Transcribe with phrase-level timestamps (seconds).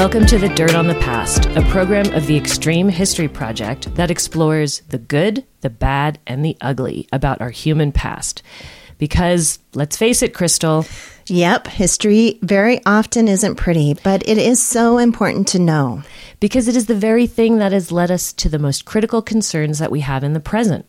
[0.00, 4.10] Welcome to The Dirt on the Past, a program of the Extreme History Project that
[4.10, 8.42] explores the good, the bad, and the ugly about our human past.
[8.96, 10.86] Because, let's face it, Crystal,
[11.26, 16.02] Yep, history very often isn't pretty, but it is so important to know.
[16.40, 19.80] because it is the very thing that has led us to the most critical concerns
[19.80, 20.86] that we have in the present.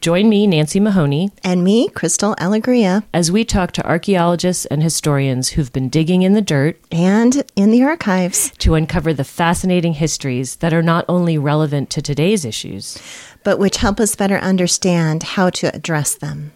[0.00, 5.50] Join me, Nancy Mahoney, And me, Crystal Alegria, as we talk to archaeologists and historians
[5.50, 10.56] who've been digging in the dirt and in the archives, to uncover the fascinating histories
[10.56, 12.98] that are not only relevant to today's issues.
[13.44, 16.52] but which help us better understand how to address them.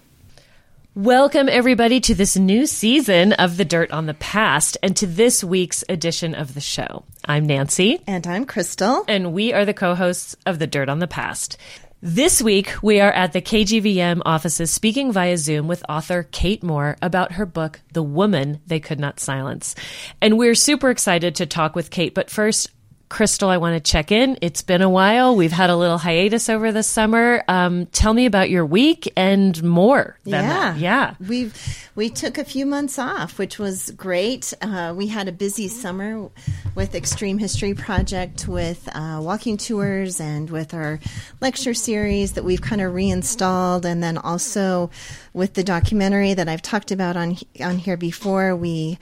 [0.95, 5.45] Welcome, everybody, to this new season of The Dirt on the Past and to this
[5.45, 7.05] week's edition of the show.
[7.25, 9.05] I'm Nancy, And I'm Crystal.
[9.07, 11.57] and we are the co hosts of The Dirt on the Past.
[12.01, 16.97] This week, we are at the KGVM offices speaking via Zoom with author Kate Moore
[17.03, 19.75] about her book, The Woman They Could Not Silence.
[20.21, 22.15] And we're super excited to talk with Kate.
[22.15, 22.71] But first,
[23.09, 24.39] Crystal, I want to check in.
[24.43, 25.35] It's been a while.
[25.35, 27.43] We've had a little hiatus over the summer.
[27.49, 30.77] Um, tell me about your week and more than that.
[30.79, 31.15] Yeah.
[31.27, 31.51] we
[31.95, 34.53] we took a few months off, which was great.
[34.61, 36.29] Uh, we had a busy summer
[36.75, 41.01] with Extreme History Project, with uh, walking tours, and with our
[41.41, 44.91] lecture series that we've kind of reinstalled, and then also
[45.33, 48.55] with the documentary that I've talked about on on here before.
[48.55, 48.99] We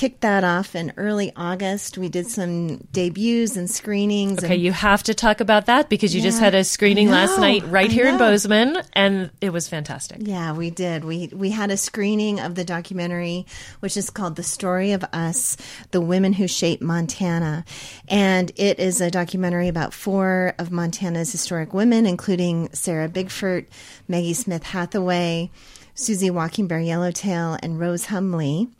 [0.00, 1.98] kicked that off in early August.
[1.98, 4.42] We did some debuts and screenings.
[4.42, 7.12] Okay, and you have to talk about that because you just had a screening I
[7.12, 8.16] last night right I here in.
[8.16, 10.16] Bozeman, and it was fantastic.
[10.22, 11.04] Yeah, we did.
[11.04, 13.44] We we had a screening of the documentary,
[13.80, 15.58] which is called "The Story of Us:
[15.90, 17.66] The Women Who Shaped Montana,"
[18.08, 23.66] and it is a documentary about four of Montana's historic women, including Sarah Bickford,
[24.08, 25.50] Maggie Smith Hathaway,
[25.94, 28.70] Susie Walking Bear Yellowtail, and Rose Hum Lee.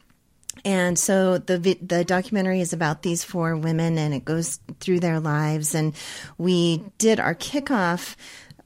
[0.64, 5.20] And so the the documentary is about these four women, and it goes through their
[5.20, 5.74] lives.
[5.74, 5.94] And
[6.38, 8.16] we did our kickoff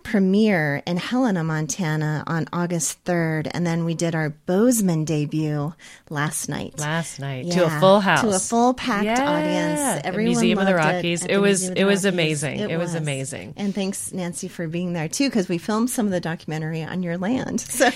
[0.04, 5.74] premiere in Helena, Montana, on August third, and then we did our Bozeman debut
[6.10, 6.78] last night.
[6.78, 9.24] Last night to a full house, to a full packed Yeah.
[9.28, 10.02] audience.
[10.04, 11.24] Everyone Museum of the Rockies.
[11.24, 12.14] It the was- it was Rockies.
[12.14, 12.58] amazing.
[12.70, 13.54] It was amazing.
[13.56, 17.02] And thanks, Nancy, for being there too, because we filmed some of the documentary on
[17.02, 17.60] your land.
[17.74, 17.90] So.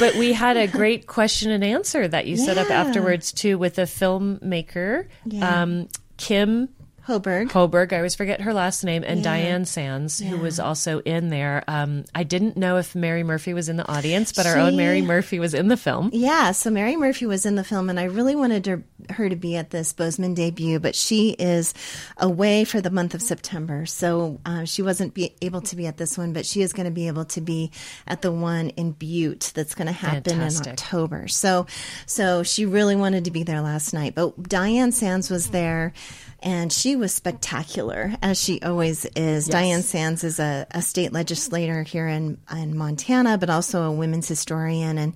[0.00, 3.78] but we had a great question and answer that you set up afterwards too with
[3.78, 5.62] a filmmaker, Yeah.
[5.62, 5.88] um,
[6.18, 6.68] Kim
[7.08, 7.48] Hoberg.
[7.50, 11.64] Hoberg, I always forget her last name, and Diane Sands, who was also in there.
[11.66, 15.00] Um, I didn't know if Mary Murphy was in the audience, but our own Mary
[15.00, 16.10] Murphy was in the film.
[16.12, 19.36] Yeah, so Mary Murphy was in the film, and I really wanted her, her to
[19.36, 21.72] be at this Bozeman debut, but she is
[22.18, 25.96] away for the month of September, so uh, she wasn't be able to be at
[25.96, 27.70] this one, but she is going to be able to be
[28.06, 30.66] at the one in Butte that's going to happen Fantastic.
[30.66, 31.28] in October.
[31.28, 31.66] So,
[32.04, 35.94] so she really wanted to be there last night, but Diane Sands was there.
[36.40, 39.48] And she was spectacular, as she always is.
[39.48, 44.28] Diane Sands is a, a state legislator here in, in Montana, but also a women's
[44.28, 44.98] historian.
[44.98, 45.14] And,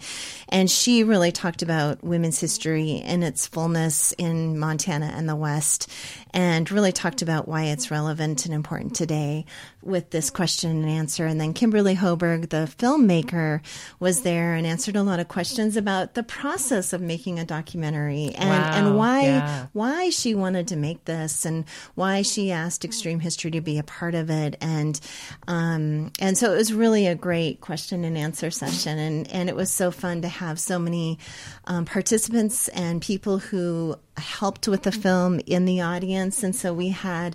[0.49, 5.88] and she really talked about women's history in its fullness in Montana and the West,
[6.34, 9.44] and really talked about why it's relevant and important today
[9.82, 11.26] with this question and answer.
[11.26, 13.60] And then Kimberly Hoberg, the filmmaker,
[14.00, 18.32] was there and answered a lot of questions about the process of making a documentary
[18.34, 19.66] and, Wow, and why yeah.
[19.72, 23.82] why she wanted to make this and why she asked Extreme History to be a
[23.82, 25.00] part of it and
[25.48, 29.56] um, and so it was really a great question and answer session and and it
[29.56, 31.19] was so fun to have so many
[31.67, 36.89] um, participants and people who helped with the film in the audience and so we
[36.89, 37.34] had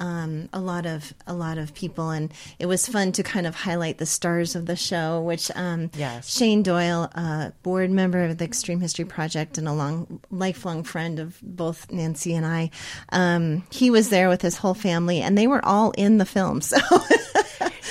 [0.00, 3.54] um, a lot of a lot of people and it was fun to kind of
[3.54, 6.36] highlight the stars of the show which um, Yes.
[6.36, 11.18] Shane Doyle, a board member of the Extreme History Project and a long, lifelong friend
[11.18, 12.70] of both Nancy and I,
[13.10, 16.60] um, he was there with his whole family, and they were all in the film.
[16.76, 16.76] So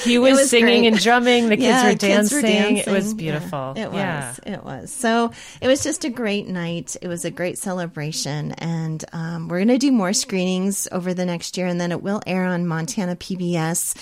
[0.03, 0.93] He was, was singing great.
[0.93, 1.49] and drumming.
[1.49, 2.77] The kids, Yeah, were, kids were dancing.
[2.77, 3.73] It was beautiful.
[3.75, 3.95] Yeah, it was.
[3.97, 4.53] Yeah.
[4.53, 4.91] It was.
[4.91, 5.31] So
[5.61, 6.95] it was just a great night.
[7.01, 11.25] It was a great celebration, and um, we're going to do more screenings over the
[11.25, 13.95] next year, and then it will air on Montana PBS.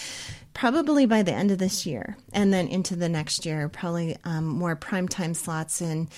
[0.53, 4.45] Probably by the end of this year, and then into the next year, probably um,
[4.45, 6.09] more primetime slots in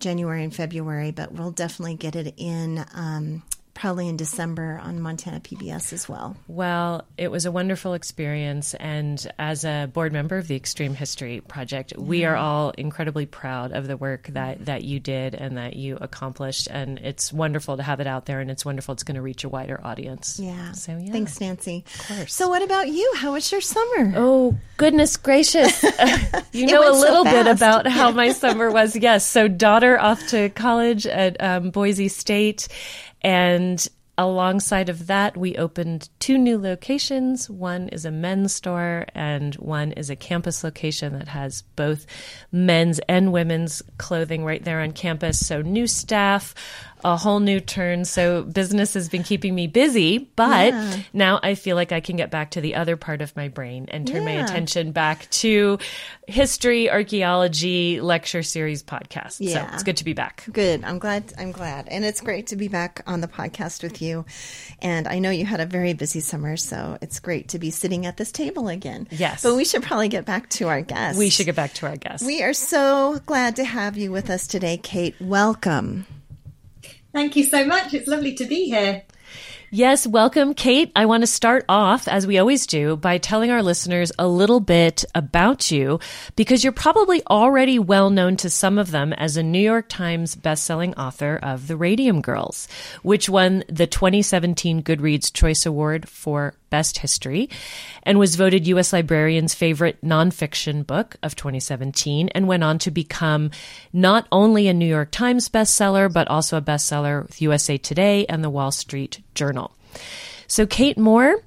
[0.00, 1.10] January and February.
[1.10, 3.42] But we'll definitely get it in um,
[3.82, 6.36] probably in December on Montana PBS as well.
[6.46, 8.74] Well, it was a wonderful experience.
[8.74, 13.72] And as a board member of the Extreme History Project, we are all incredibly proud
[13.72, 16.68] of the work that, that you did and that you accomplished.
[16.70, 19.42] And it's wonderful to have it out there, and it's wonderful it's going to reach
[19.42, 20.38] a wider audience.
[20.38, 20.70] Yeah.
[20.70, 21.10] So, yeah.
[21.10, 21.84] Thanks, Nancy.
[21.84, 22.34] Of course.
[22.34, 23.12] So, what about you?
[23.16, 24.12] How was your summer?
[24.14, 25.82] Oh, goodness gracious.
[26.52, 28.94] you know a so little bit about how my summer was.
[28.94, 29.26] Yes.
[29.26, 32.68] So, daughter off to college at um, Boise State
[33.22, 33.88] and
[34.18, 37.48] alongside of that, we opened two new locations.
[37.48, 42.06] One is a men's store, and one is a campus location that has both
[42.50, 45.44] men's and women's clothing right there on campus.
[45.44, 46.54] So, new staff,
[47.04, 48.04] a whole new turn.
[48.04, 50.96] So business has been keeping me busy, but yeah.
[51.12, 53.86] now I feel like I can get back to the other part of my brain
[53.90, 54.36] and turn yeah.
[54.36, 55.78] my attention back to
[56.26, 59.38] history, archaeology, lecture series podcast.
[59.40, 59.68] Yeah.
[59.68, 60.44] So it's good to be back.
[60.52, 60.84] Good.
[60.84, 61.32] I'm glad.
[61.38, 61.88] I'm glad.
[61.88, 64.24] And it's great to be back on the podcast with you.
[64.80, 68.06] And I know you had a very busy summer, so it's great to be sitting
[68.06, 69.08] at this table again.
[69.10, 69.42] Yes.
[69.42, 71.18] But we should probably get back to our guests.
[71.18, 72.26] We should get back to our guests.
[72.26, 75.14] We are so glad to have you with us today, Kate.
[75.20, 76.06] Welcome.
[77.12, 77.94] Thank you so much.
[77.94, 79.02] It's lovely to be here.
[79.74, 80.92] Yes, welcome, Kate.
[80.94, 84.60] I want to start off, as we always do, by telling our listeners a little
[84.60, 85.98] bit about you
[86.36, 90.36] because you're probably already well known to some of them as a New York Times
[90.36, 92.68] bestselling author of The Radium Girls,
[93.02, 97.50] which won the 2017 Goodreads Choice Award for Best History
[98.02, 98.94] and was voted U.S.
[98.94, 103.50] Librarian's favorite nonfiction book of 2017 and went on to become
[103.92, 108.42] not only a New York Times bestseller, but also a bestseller with USA Today and
[108.42, 109.76] the Wall Street Journal.
[110.46, 111.42] So, Kate Moore,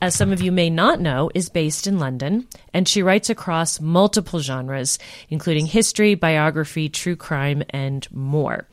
[0.00, 3.80] as some of you may not know, is based in London, and she writes across
[3.80, 4.98] multiple genres,
[5.28, 8.66] including history, biography, true crime, and more.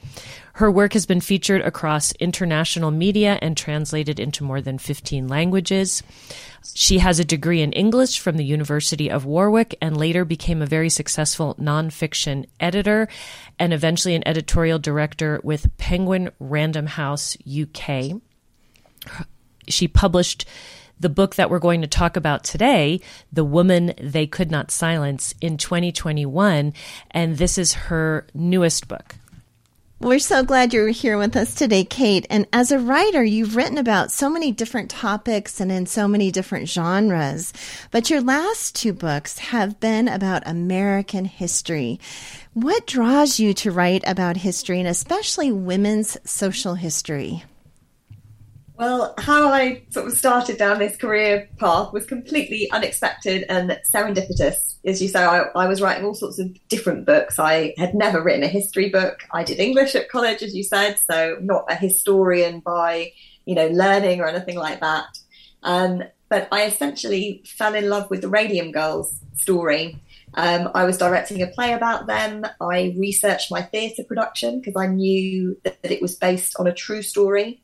[0.54, 6.04] Her work has been featured across international media and translated into more than 15 languages.
[6.74, 10.68] She has a degree in English from the University of Warwick and later became a
[10.68, 13.08] very successful nonfiction editor
[13.58, 18.22] and eventually an editorial director with Penguin Random House UK.
[19.68, 20.46] She published
[21.02, 23.02] the book that we're going to talk about today,
[23.34, 26.74] The Woman They Could Not Silence, in 2021.
[27.12, 29.16] And this is her newest book.
[30.00, 32.26] We're so glad you're here with us today, Kate.
[32.30, 36.32] And as a writer, you've written about so many different topics and in so many
[36.32, 37.54] different genres.
[37.92, 42.00] But your last two books have been about American history.
[42.54, 47.44] What draws you to write about history and especially women's social history?
[48.82, 54.78] Well, how I sort of started down this career path was completely unexpected and serendipitous.
[54.84, 57.38] As you say, I, I, was writing all sorts of different books.
[57.38, 59.20] I had never written a history book.
[59.32, 63.12] I did English at college, as you said, so not a historian by
[63.46, 65.16] you know learning or anything like that.
[65.62, 70.02] Um, but I essentially fell in love with the Radium Girls story.
[70.34, 72.48] Um, I was directing a play about them.
[72.60, 76.74] I researched my theatre production because I knew that, that it was based on a
[76.74, 77.61] true story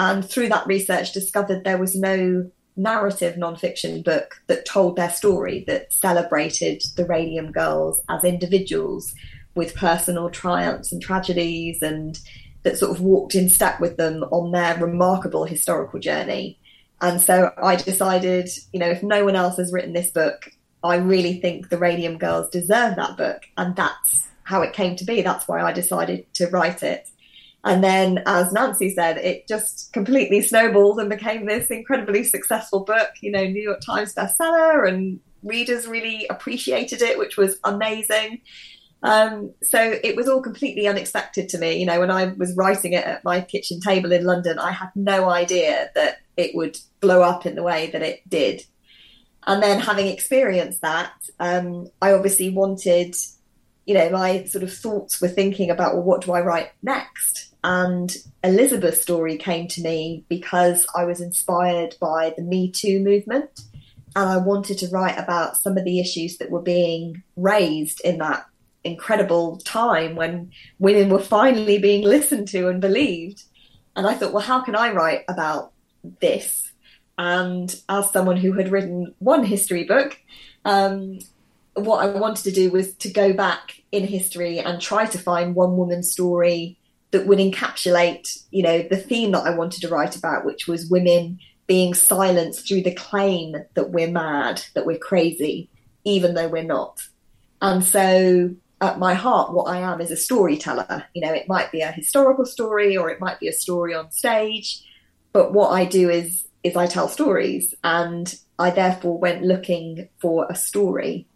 [0.00, 5.62] and through that research discovered there was no narrative nonfiction book that told their story
[5.66, 9.14] that celebrated the radium girls as individuals
[9.54, 12.18] with personal triumphs and tragedies and
[12.62, 16.58] that sort of walked in step with them on their remarkable historical journey.
[17.02, 20.50] And so i decided you know if no one else has written this book
[20.82, 23.42] i really think the radium girls deserve that book.
[23.58, 25.20] And that's how it came to be.
[25.20, 27.06] That's why i decided to write it
[27.64, 33.10] and then, as Nancy said, it just completely snowballed and became this incredibly successful book,
[33.20, 38.40] you know, New York Times bestseller, and readers really appreciated it, which was amazing.
[39.02, 41.78] Um, so it was all completely unexpected to me.
[41.78, 44.90] You know, when I was writing it at my kitchen table in London, I had
[44.94, 48.62] no idea that it would blow up in the way that it did.
[49.46, 53.14] And then having experienced that, um, I obviously wanted,
[53.86, 57.49] you know, my sort of thoughts were thinking about, well, what do I write next?
[57.62, 63.60] And Elizabeth's story came to me because I was inspired by the Me Too movement.
[64.16, 68.18] And I wanted to write about some of the issues that were being raised in
[68.18, 68.46] that
[68.82, 73.44] incredible time when women were finally being listened to and believed.
[73.94, 75.72] And I thought, well, how can I write about
[76.20, 76.72] this?
[77.18, 80.18] And as someone who had written one history book,
[80.64, 81.18] um,
[81.74, 85.54] what I wanted to do was to go back in history and try to find
[85.54, 86.78] one woman's story
[87.10, 90.90] that would encapsulate, you know, the theme that I wanted to write about, which was
[90.90, 95.68] women being silenced through the claim that we're mad, that we're crazy,
[96.04, 97.00] even though we're not.
[97.62, 98.50] And so
[98.80, 101.04] at my heart, what I am is a storyteller.
[101.14, 104.10] You know, it might be a historical story or it might be a story on
[104.10, 104.82] stage,
[105.32, 110.46] but what I do is is I tell stories and I therefore went looking for
[110.50, 111.26] a story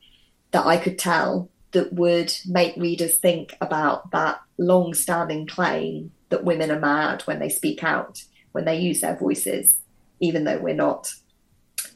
[0.50, 6.44] that I could tell that would make readers think about that long standing claim that
[6.44, 9.80] women are mad when they speak out, when they use their voices,
[10.20, 11.12] even though we're not.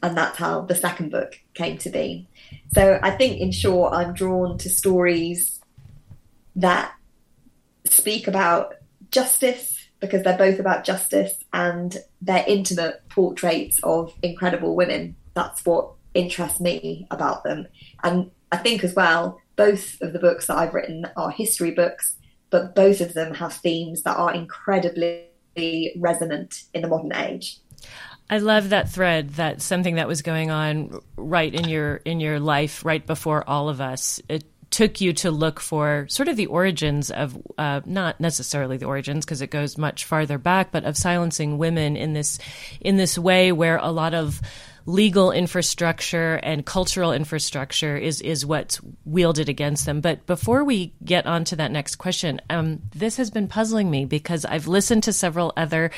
[0.01, 2.27] And that's how the second book came to be.
[2.73, 5.59] So I think, in short, I'm drawn to stories
[6.55, 6.93] that
[7.85, 8.75] speak about
[9.11, 15.15] justice because they're both about justice and they're intimate portraits of incredible women.
[15.33, 17.67] That's what interests me about them.
[18.03, 22.15] And I think as well, both of the books that I've written are history books,
[22.49, 25.25] but both of them have themes that are incredibly
[25.97, 27.59] resonant in the modern age.
[28.29, 29.31] I love that thread.
[29.31, 33.69] That something that was going on right in your in your life, right before all
[33.69, 34.21] of us.
[34.29, 38.85] It took you to look for sort of the origins of uh, not necessarily the
[38.85, 42.37] origins because it goes much farther back, but of silencing women in this
[42.79, 44.41] in this way where a lot of
[44.89, 50.01] legal infrastructure and cultural infrastructure is is what's wielded against them.
[50.01, 54.05] But before we get on to that next question, um, this has been puzzling me
[54.05, 55.91] because I've listened to several other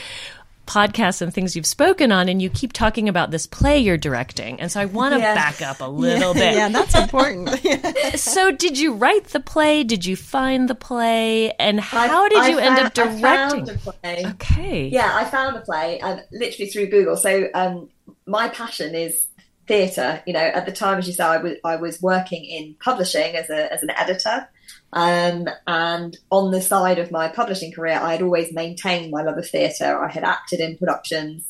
[0.67, 4.62] podcasts and things you've spoken on, and you keep talking about this play you're directing.
[4.62, 5.33] And so I want to yeah.
[5.33, 6.55] back up a little yeah, bit.
[6.55, 7.50] Yeah, that's important.
[8.19, 9.83] so, did you write the play?
[9.83, 11.51] Did you find the play?
[11.53, 13.65] And how I, did you I end up directing?
[13.65, 14.88] The play okay.
[14.88, 17.17] Yeah, I found a play um, literally through Google.
[17.17, 17.89] So, um,
[18.32, 19.28] my passion is
[19.68, 20.24] theatre.
[20.26, 23.36] You know, at the time, as you said, I was I was working in publishing
[23.36, 24.48] as a as an editor.
[24.94, 29.38] Um, and on the side of my publishing career, I had always maintained my love
[29.38, 30.04] of theatre.
[30.04, 31.46] I had acted in productions.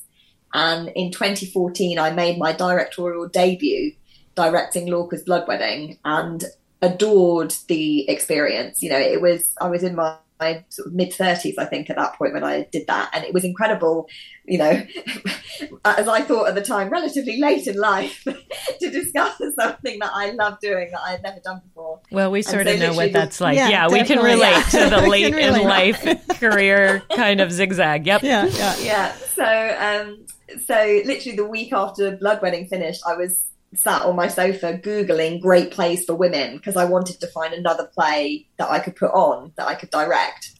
[0.53, 3.93] And in 2014, I made my directorial debut
[4.35, 6.43] directing Lorca's Blood Wedding and
[6.81, 8.83] adored the experience.
[8.83, 11.89] You know, it was, I was in my my sort of mid 30s, I think,
[11.89, 13.11] at that point when I did that.
[13.13, 14.09] And it was incredible,
[14.45, 14.71] you know,
[15.85, 18.23] as I thought at the time, relatively late in life
[18.81, 22.01] to discuss something that I love doing that I had never done before.
[22.11, 23.55] Well, we sort so of know what that's like.
[23.55, 24.63] Yeah, yeah we can relate yeah.
[24.63, 26.03] to the late in life
[26.39, 28.07] career kind of zigzag.
[28.07, 28.23] Yep.
[28.23, 28.45] Yeah.
[28.47, 28.77] Yeah.
[28.79, 29.13] yeah.
[29.13, 30.25] So, um,
[30.65, 35.41] so literally the week after Blood Wedding finished, I was sat on my sofa googling
[35.41, 39.11] great plays for women because I wanted to find another play that I could put
[39.11, 40.51] on that I could direct.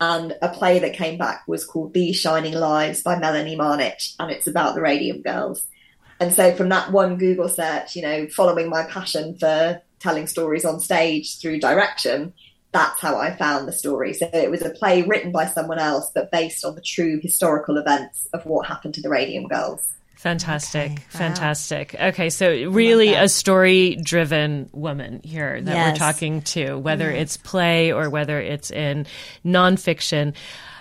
[0.00, 4.30] And a play that came back was called These Shining Lives by Melanie Marnich, and
[4.30, 5.66] it's about the Radium Girls.
[6.18, 10.64] And so from that one Google search, you know, following my passion for telling stories
[10.64, 12.32] on stage through direction,
[12.72, 14.14] that's how I found the story.
[14.14, 17.76] So it was a play written by someone else, but based on the true historical
[17.76, 19.82] events of what happened to the Radium Girls.
[20.20, 20.92] Fantastic.
[20.92, 21.02] Okay.
[21.08, 21.96] Fantastic.
[21.98, 22.08] Wow.
[22.08, 22.28] Okay.
[22.28, 25.92] So, really a story driven woman here that yes.
[25.92, 27.18] we're talking to, whether mm.
[27.18, 29.06] it's play or whether it's in
[29.46, 30.34] nonfiction.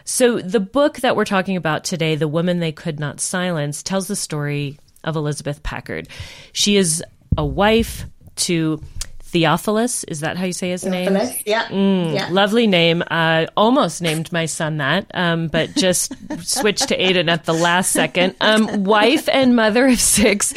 [0.04, 4.10] So, the book that we're talking about today, The Woman They Could Not Silence, tells
[4.10, 6.10] the story of Elizabeth Packard.
[6.52, 7.02] She is
[7.38, 8.04] a wife
[8.36, 8.84] to
[9.30, 10.04] Theophilus.
[10.06, 11.44] Is that how you say his Theophilus, name?
[11.46, 11.66] Yeah.
[11.66, 12.30] Mm, yeah.
[12.32, 13.04] Lovely name.
[13.10, 17.92] Uh, almost named my son that, um, but just switched to Aiden at the last
[17.92, 18.36] second.
[18.42, 20.54] Um, wife and mother of six,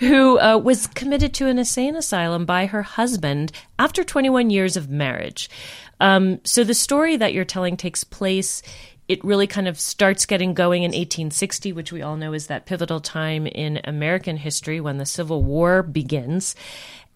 [0.00, 4.90] who uh, was committed to an insane asylum by her husband after 21 years of
[4.90, 5.48] marriage.
[6.00, 8.62] Um, so the story that you're telling takes place
[9.08, 12.66] it really kind of starts getting going in 1860, which we all know is that
[12.66, 16.56] pivotal time in American history when the Civil War begins.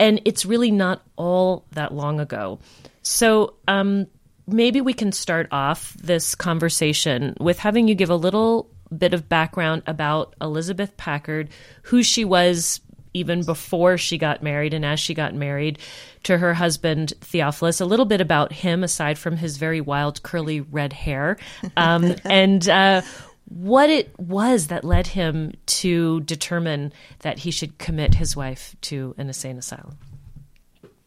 [0.00, 2.59] And it's really not all that long ago.
[3.02, 4.09] So, um,
[4.49, 9.28] maybe we can start off this conversation with having you give a little bit of
[9.28, 11.50] background about Elizabeth Packard,
[11.83, 12.80] who she was
[13.12, 15.78] even before she got married and as she got married
[16.23, 17.80] to her husband Theophilus.
[17.80, 21.37] A little bit about him, aside from his very wild curly red hair,
[21.76, 23.02] um, and uh,
[23.50, 29.14] what it was that led him to determine that he should commit his wife to
[29.19, 29.99] an insane asylum.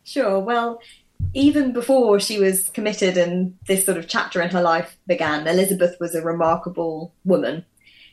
[0.04, 0.40] Sure.
[0.40, 0.82] Well,
[1.34, 5.96] even before she was committed and this sort of chapter in her life began, Elizabeth
[6.00, 7.66] was a remarkable woman.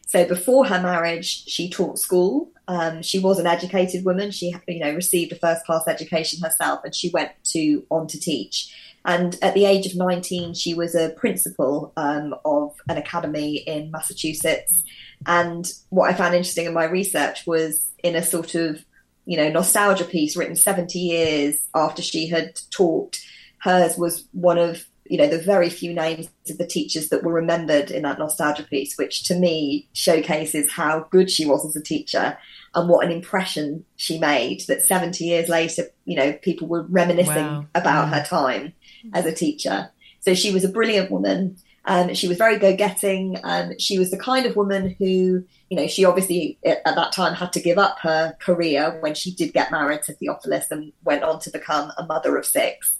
[0.07, 4.31] So before her marriage, she taught school um, she was an educated woman.
[4.31, 8.21] She, you know, received a first class education herself, and she went to on to
[8.21, 8.73] teach.
[9.05, 13.91] And at the age of 19, she was a principal um, of an academy in
[13.91, 14.83] Massachusetts.
[15.27, 18.85] And what I found interesting in my research was in a sort of,
[19.25, 23.19] you know, nostalgia piece written 70 years after she had taught,
[23.59, 27.33] hers was one of you know the very few names of the teachers that were
[27.33, 31.83] remembered in that nostalgia piece which to me showcases how good she was as a
[31.83, 32.39] teacher
[32.75, 37.35] and what an impression she made that 70 years later, you know, people were reminiscing
[37.35, 37.67] wow.
[37.75, 38.73] about her time
[39.13, 39.91] as a teacher.
[40.21, 41.57] So she was a brilliant woman.
[41.85, 43.39] Um, she was very go-getting.
[43.43, 47.35] Um, she was the kind of woman who, you know, she obviously at that time
[47.35, 51.25] had to give up her career when she did get married to Theophilus and went
[51.25, 52.97] on to become a mother of six.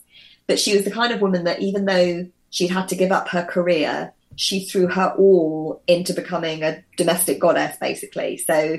[0.47, 3.29] But she was the kind of woman that even though she'd had to give up
[3.29, 8.39] her career, she threw her all into becoming a domestic goddess, basically.
[8.39, 8.79] So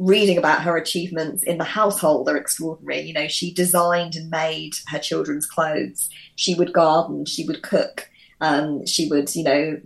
[0.00, 3.02] reading about her achievements in the household are extraordinary.
[3.02, 6.08] You know, she designed and made her children's clothes.
[6.36, 7.26] She would garden.
[7.26, 8.08] She would cook.
[8.40, 9.80] Um, she would, you know,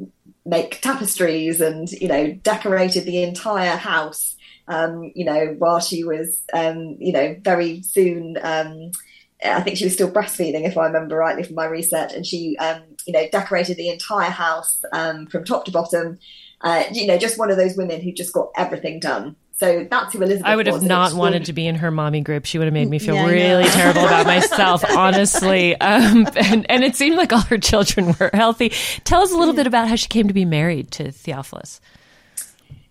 [0.47, 4.37] make tapestries and you know decorated the entire house.
[4.69, 8.39] Um, you know, while she was um, you know very soon.
[8.41, 8.93] Um,
[9.45, 12.57] I think she was still breastfeeding, if I remember rightly from my research, and she,
[12.59, 16.19] um, you know, decorated the entire house um, from top to bottom.
[16.63, 19.37] Uh, you know, just one of those women who just got everything done.
[19.57, 20.83] So that's who Elizabeth I would have was.
[20.83, 22.45] not wanted to be in her mommy group.
[22.45, 25.81] She would have made me feel Yeah, really terrible about myself, honestly.
[25.81, 28.71] Um, and, and it seemed like all her children were healthy.
[29.05, 31.81] Tell us a little bit about how she came to be married to Theophilus.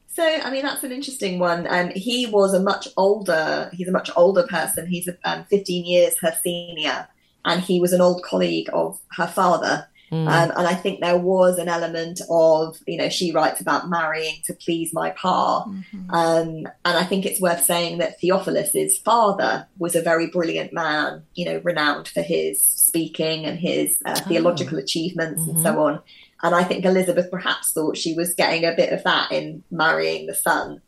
[0.08, 1.67] So, I mean, that's an interesting one.
[1.67, 4.88] Um, he was a much older, he's a much older person.
[4.88, 7.08] He's um, 15 years her senior,
[7.43, 9.88] and he was an old colleague of her father.
[10.13, 14.41] Um, and I think there was an element of, you know, she writes about marrying
[14.46, 15.65] to please my pa.
[15.65, 16.12] Mm-hmm.
[16.12, 16.48] Um,
[16.86, 21.46] and I think it's worth saying that Theophilus's father was a very brilliant man, you
[21.46, 26.00] know, renowned for his speaking and his uh, theological achievements and so on.
[26.43, 30.27] And I think Elizabeth perhaps thought she was getting a bit of that in marrying
[30.27, 30.82] the son.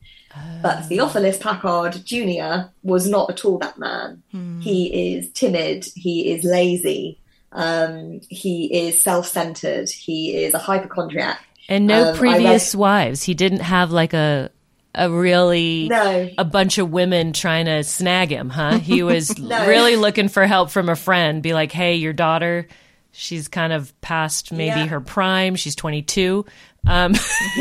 [0.61, 2.69] But Theophilus Packard Jr.
[2.83, 4.21] was not at all that man.
[4.59, 7.21] He is timid, he is lazy,
[7.55, 11.39] um, he is self centered, he is a hypochondriac.
[11.67, 13.23] And no Um, previous wives.
[13.23, 14.51] He didn't have like a
[14.97, 16.29] a really No.
[16.37, 18.77] a bunch of women trying to snag him, huh?
[18.77, 19.67] He was No.
[19.67, 21.41] really looking for help from a friend.
[21.41, 22.67] Be like, hey, your daughter,
[23.11, 24.85] she's kind of past maybe Yeah.
[24.87, 25.55] her prime.
[25.55, 26.45] She's 22.
[26.87, 27.13] Um,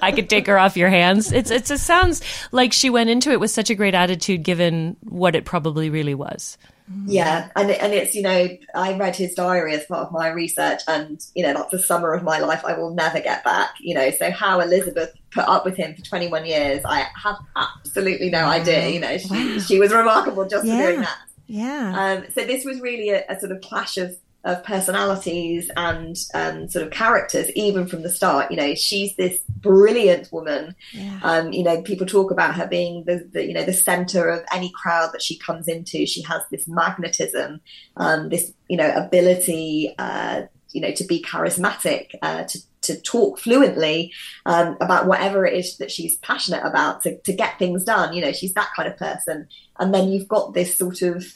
[0.00, 1.32] I could take her off your hands.
[1.32, 4.96] It's, it's, it sounds like she went into it with such a great attitude given
[5.02, 6.58] what it probably really was.
[7.06, 10.82] Yeah, and and it's you know I read his diary as part of my research,
[10.86, 13.70] and you know that's a summer of my life I will never get back.
[13.80, 18.30] You know, so how Elizabeth put up with him for 21 years, I have absolutely
[18.30, 18.88] no idea.
[18.88, 19.58] You know, she Wow.
[19.58, 21.18] she was remarkable just for doing that.
[21.48, 21.94] Yeah.
[22.24, 26.68] Um, so this was really a, a sort of clash of of personalities and um,
[26.68, 28.50] sort of characters, even from the start.
[28.50, 30.74] You know, she's this brilliant woman.
[30.92, 31.18] Yeah.
[31.22, 34.44] Um, you know, people talk about her being the, the you know the center of
[34.52, 36.06] any crowd that she comes into.
[36.06, 37.60] She has this magnetism,
[37.96, 43.40] um, this you know ability, uh, you know, to be charismatic, uh, to to talk
[43.40, 44.12] fluently
[44.46, 48.14] um, about whatever it is that she's passionate about, to to get things done.
[48.14, 49.48] You know, she's that kind of person.
[49.80, 51.26] And then you've got this sort of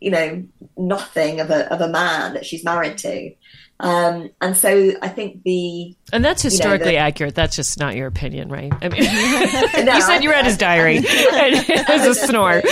[0.00, 0.44] you know
[0.76, 3.32] nothing of a of a man that she's married to.
[3.80, 7.34] Um, and so I think the And that's historically the- accurate.
[7.34, 8.72] That's just not your opinion, right?
[8.80, 9.02] I mean,
[9.86, 10.98] No, you said you read his diary.
[11.02, 12.62] it was a snore.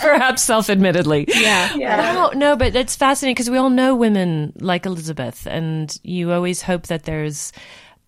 [0.00, 1.26] Perhaps self-admittedly.
[1.28, 1.74] Yeah.
[1.76, 2.12] Yeah.
[2.12, 6.62] No, no, but it's fascinating because we all know women like Elizabeth, and you always
[6.62, 7.52] hope that there's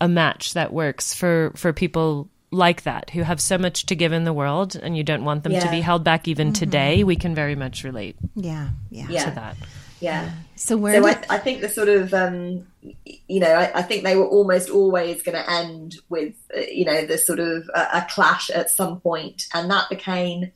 [0.00, 4.12] a match that works for for people like that who have so much to give
[4.12, 7.02] in the world, and you don't want them to be held back even today.
[7.02, 8.68] We can very much relate Yeah.
[8.90, 9.06] Yeah.
[9.08, 9.24] Yeah.
[9.24, 9.56] to that.
[10.00, 10.30] yeah.
[10.54, 12.66] So where So did, I, I think the sort of, um,
[13.04, 16.84] you know, I, I think they were almost always going to end with, uh, you
[16.84, 20.52] know, the sort of a, a clash at some point, and that became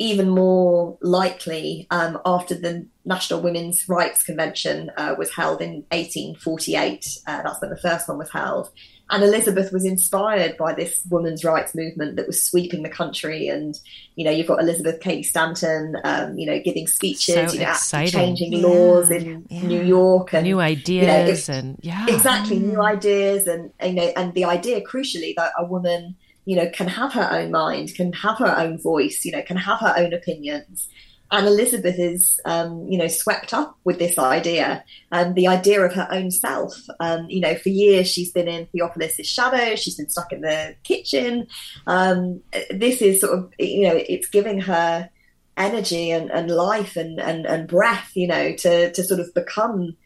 [0.00, 7.06] even more likely um, after the National Women's Rights Convention uh, was held in 1848.
[7.26, 8.70] Uh, that's when the first one was held.
[9.10, 13.48] And Elizabeth was inspired by this women's rights movement that was sweeping the country.
[13.48, 13.78] And,
[14.16, 17.70] you know, you've got Elizabeth Cady Stanton, um, you know, giving speeches, So you know,
[17.70, 18.10] exciting.
[18.12, 19.62] changing Yeah, laws in yeah.
[19.66, 24.12] New York and New know, ideas if- and yeah, exactly new ideas and you know
[24.16, 28.12] and the idea crucially that a woman you know can have her own mind can
[28.12, 30.88] have her own voice you know can have her own opinions
[31.30, 35.92] and elizabeth is um, you know swept up with this idea and the idea of
[35.92, 40.08] her own self um, you know for years she's been in theophilus's shadow she's been
[40.08, 41.46] stuck in the kitchen
[41.86, 45.08] um, this is sort of you know it's giving her
[45.56, 49.96] energy and, and life and, and, and breath you know to, to sort of become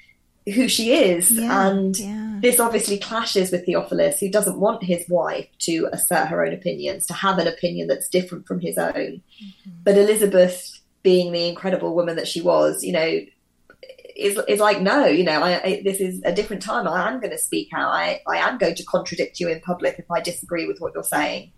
[0.47, 2.39] who she is Yeah, and yeah.
[2.41, 7.07] this obviously clashes with Theophilus, who doesn't want his wife to assert her own opinions,
[7.07, 8.93] to have an opinion that's different from his own.
[8.93, 9.71] Mm-hmm.
[9.85, 13.21] But Elizabeth, being the incredible woman that she was, you know,
[14.15, 16.87] is, is like, no, you know, I, I, this is a different time.
[16.87, 17.93] I am going to speak out.
[17.93, 21.03] I, I am going to contradict you in public if I disagree with what you're
[21.03, 21.53] saying.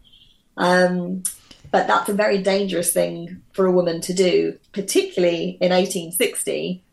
[0.57, 1.25] Um,
[1.71, 6.85] but that's a very dangerous thing for a woman to do, particularly in 1860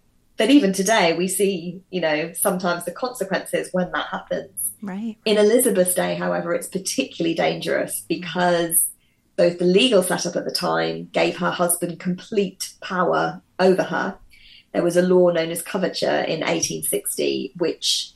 [0.42, 5.16] but even today we see you know sometimes the consequences when that happens right.
[5.24, 8.90] in elizabeth's day however it's particularly dangerous because
[9.42, 14.16] both the legal setup at the time gave her husband complete power over her
[14.72, 18.12] there was a law known as coverture in 1860 which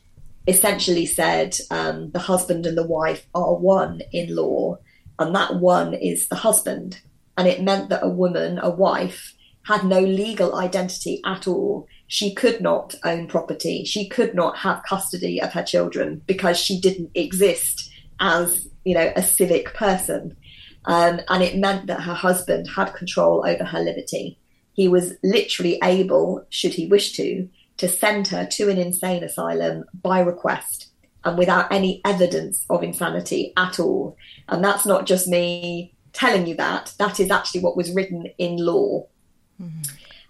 [0.47, 4.77] essentially said um, the husband and the wife are one in law
[5.17, 7.01] and that one is the husband
[7.37, 9.33] and it meant that a woman a wife
[9.63, 13.83] had no legal identity at all she could not own property.
[13.83, 19.11] She could not have custody of her children because she didn't exist as, you know,
[19.15, 20.37] a civic person.
[20.85, 24.37] Um, and it meant that her husband had control over her liberty.
[24.73, 29.85] He was literally able, should he wish to, to send her to an insane asylum
[30.01, 30.89] by request
[31.23, 34.15] and without any evidence of insanity at all.
[34.47, 38.57] And that's not just me telling you that, that is actually what was written in
[38.57, 39.07] law.
[39.61, 39.81] Mm-hmm.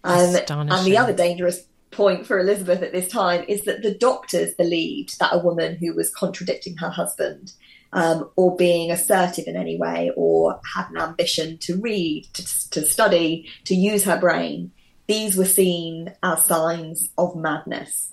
[0.04, 4.54] Um, and the other dangerous point for Elizabeth at this time is that the doctors
[4.54, 7.54] believed that a woman who was contradicting her husband
[7.96, 12.86] um, or being assertive in any way or had an ambition to read, to, to
[12.86, 14.72] study, to use her brain,
[15.08, 18.12] these were seen as signs of madness.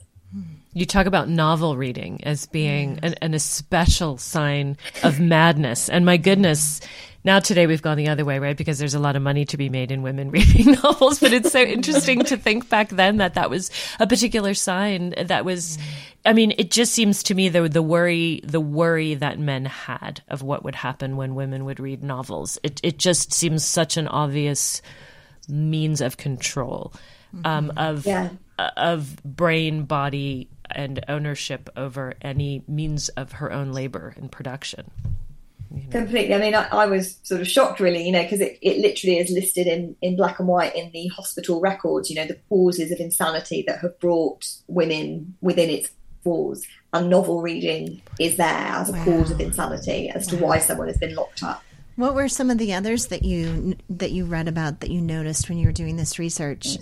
[0.74, 5.90] You talk about novel reading as being an, an especial sign of madness.
[5.90, 6.80] And my goodness,
[7.24, 8.56] now today we've gone the other way, right?
[8.56, 11.20] Because there's a lot of money to be made in women reading novels.
[11.20, 15.44] But it's so interesting to think back then that that was a particular sign that
[15.44, 15.78] was,
[16.24, 20.22] I mean, it just seems to me the, the worry, the worry that men had
[20.28, 22.58] of what would happen when women would read novels.
[22.62, 24.80] It, it just seems such an obvious
[25.48, 26.94] means of control,
[27.44, 27.78] um, mm-hmm.
[27.78, 28.30] of, yeah.
[28.58, 34.90] of brain, body, and ownership over any means of her own labor and production.
[35.74, 35.90] You know.
[35.90, 36.34] Completely.
[36.34, 39.18] I mean, I, I, was sort of shocked, really, you know, because it, it literally
[39.18, 42.90] is listed in, in black and white in the hospital records, you know, the causes
[42.90, 45.90] of insanity that have brought women within its
[46.24, 46.66] walls.
[46.92, 49.04] And novel reading is there as a wow.
[49.04, 50.38] cause of insanity as wow.
[50.38, 51.62] to why someone has been locked up.
[51.96, 55.48] What were some of the others that you that you read about that you noticed
[55.48, 56.76] when you were doing this research?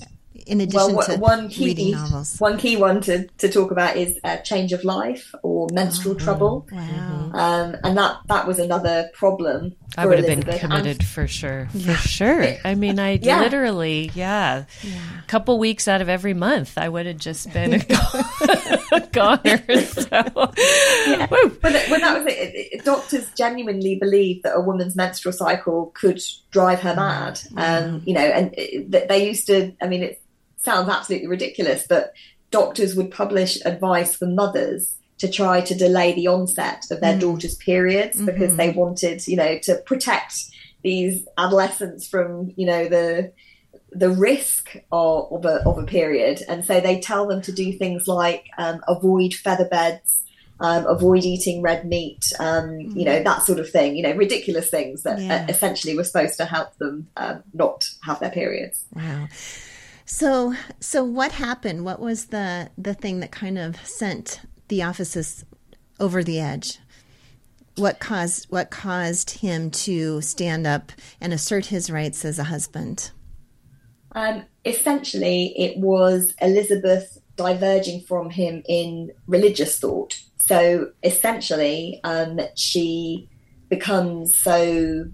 [0.47, 2.39] In addition well, to one key, reading novels?
[2.39, 6.19] One key one to, to talk about is uh, change of life or menstrual oh,
[6.19, 6.69] trouble.
[6.71, 7.31] Wow.
[7.33, 9.77] Um, and that, that was another problem.
[9.97, 10.45] I would Elizabeth.
[10.45, 11.69] have been committed and, for sure.
[11.73, 11.97] For yeah.
[11.97, 12.55] sure.
[12.65, 13.41] I mean, I yeah.
[13.41, 17.75] literally, yeah, a couple weeks out of every month, I would have just been
[18.93, 19.59] a, goner.
[19.87, 20.09] So.
[21.07, 21.27] Yeah.
[21.27, 26.21] But, when that was it, it, doctors genuinely believed that a woman's menstrual cycle could
[26.51, 27.41] drive her mad.
[27.57, 30.21] Um, you know, and it, they used to, I mean, it's
[30.63, 32.13] sounds absolutely ridiculous, but
[32.51, 37.21] doctors would publish advice for mothers to try to delay the onset of their mm.
[37.21, 38.27] daughter's periods mm-hmm.
[38.27, 40.35] because they wanted, you know, to protect
[40.83, 43.33] these adolescents from, you know, the
[43.93, 46.43] the risk of, of, a, of a period.
[46.49, 50.21] And so they tell them to do things like um, avoid feather beds,
[50.61, 52.97] um, avoid eating red meat, um, mm.
[52.97, 53.25] you know, mm.
[53.25, 55.45] that sort of thing, you know, ridiculous things that yeah.
[55.49, 58.85] essentially were supposed to help them um, not have their periods.
[58.95, 59.27] Wow.
[60.13, 61.85] So, so what happened?
[61.85, 65.45] What was the the thing that kind of sent Theophilus
[66.01, 66.81] over the edge?
[67.77, 73.13] What caused what caused him to stand up and assert his rights as a husband?
[74.13, 80.21] Um, essentially, it was Elizabeth diverging from him in religious thought.
[80.39, 83.29] So essentially, um, she
[83.69, 85.05] becomes so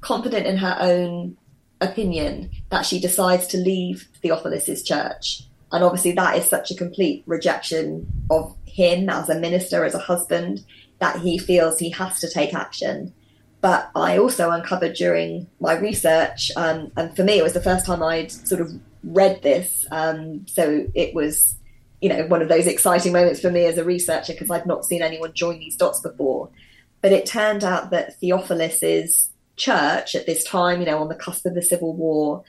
[0.00, 1.36] confident in her own
[1.80, 5.42] opinion that she decides to leave Theophilus's church.
[5.72, 9.98] And obviously, that is such a complete rejection of him as a minister, as a
[9.98, 10.64] husband,
[10.98, 13.12] that he feels he has to take action.
[13.60, 17.86] But I also uncovered during my research, um, and for me, it was the first
[17.86, 18.72] time I'd sort of
[19.04, 19.86] read this.
[19.90, 21.56] Um, so it was,
[22.00, 24.84] you know, one of those exciting moments for me as a researcher because I'd not
[24.84, 26.48] seen anyone join these dots before.
[27.02, 29.29] But it turned out that Theophilus is
[29.60, 32.42] church at this time, you know, on the cusp of the Civil War,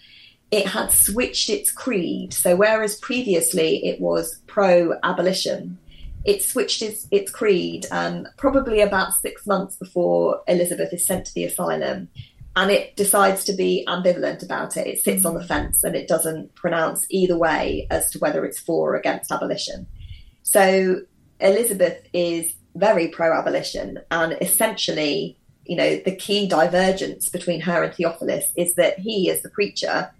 [0.49, 2.33] it had switched its creed.
[2.33, 5.77] So whereas previously it was pro abolition,
[6.25, 11.33] it switched its, its creed um, probably about six months before Elizabeth is sent to
[11.33, 12.09] the asylum.
[12.55, 14.85] And it decides to be ambivalent about it.
[14.85, 18.59] It sits on the fence and it doesn't pronounce either way as to whether it's
[18.59, 19.87] for or against abolition.
[20.43, 21.01] So
[21.39, 27.93] Elizabeth is very pro abolition and essentially you know, the key divergence between her and
[27.93, 30.11] Theophilus is that he, as the preacher,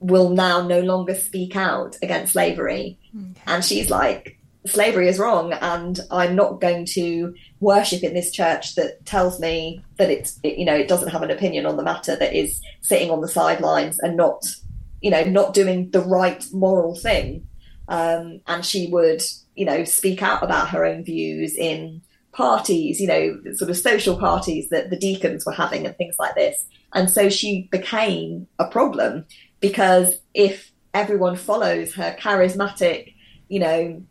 [0.00, 2.98] will now no longer speak out against slavery.
[3.14, 3.40] Okay.
[3.46, 8.74] And she's like, slavery is wrong, and I'm not going to worship in this church
[8.74, 11.82] that tells me that it's, it, you know, it doesn't have an opinion on the
[11.82, 14.44] matter, that is sitting on the sidelines and not,
[15.00, 17.46] you know, not doing the right moral thing.
[17.88, 19.22] Um, and she would,
[19.54, 22.00] you know, speak out about her own views in
[22.34, 26.34] parties, you know, sort of social parties that the deacons were having and things like
[26.34, 26.66] this.
[26.92, 29.24] And so she became a problem
[29.60, 33.14] because if everyone follows her charismatic,
[33.48, 34.02] you know,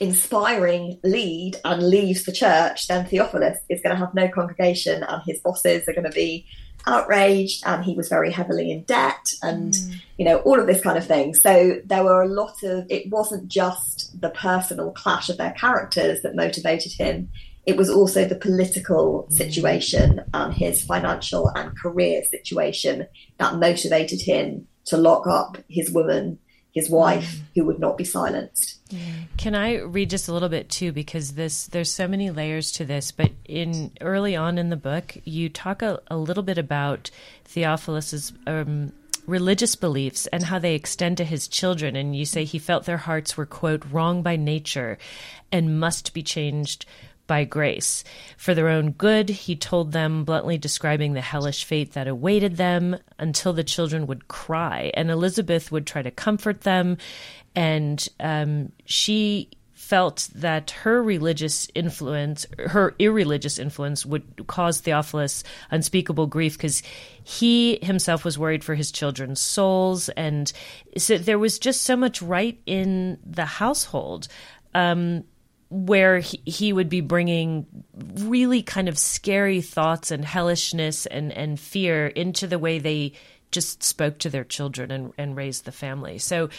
[0.00, 5.22] inspiring lead and leaves the church, then Theophilus is going to have no congregation and
[5.26, 6.46] his bosses are going to be
[6.86, 10.00] outraged and he was very heavily in debt and mm.
[10.18, 13.08] you know all of this kind of thing so there were a lot of it
[13.08, 17.30] wasn't just the personal clash of their characters that motivated him
[17.64, 19.32] it was also the political mm.
[19.32, 23.06] situation and his financial and career situation
[23.38, 26.38] that motivated him to lock up his woman
[26.72, 27.42] his wife mm.
[27.54, 28.80] who would not be silenced
[29.36, 32.84] can I read just a little bit too because this there's so many layers to
[32.84, 37.10] this but in early on in the book you talk a, a little bit about
[37.44, 38.92] Theophilus's um,
[39.26, 42.96] religious beliefs and how they extend to his children and you say he felt their
[42.98, 44.98] hearts were quote wrong by nature
[45.52, 46.84] and must be changed
[47.26, 48.04] by grace.
[48.36, 52.96] For their own good, he told them, bluntly describing the hellish fate that awaited them
[53.18, 54.90] until the children would cry.
[54.94, 56.98] And Elizabeth would try to comfort them
[57.54, 66.28] and um, she felt that her religious influence, her irreligious influence, would cause Theophilus unspeakable
[66.28, 66.82] grief because
[67.24, 70.52] he himself was worried for his children's souls, and
[70.96, 74.28] so there was just so much right in the household.
[74.74, 75.24] Um,
[75.72, 81.58] where he, he would be bringing really kind of scary thoughts and hellishness and, and
[81.58, 83.14] fear into the way they
[83.50, 86.18] just spoke to their children and, and raised the family.
[86.18, 86.50] So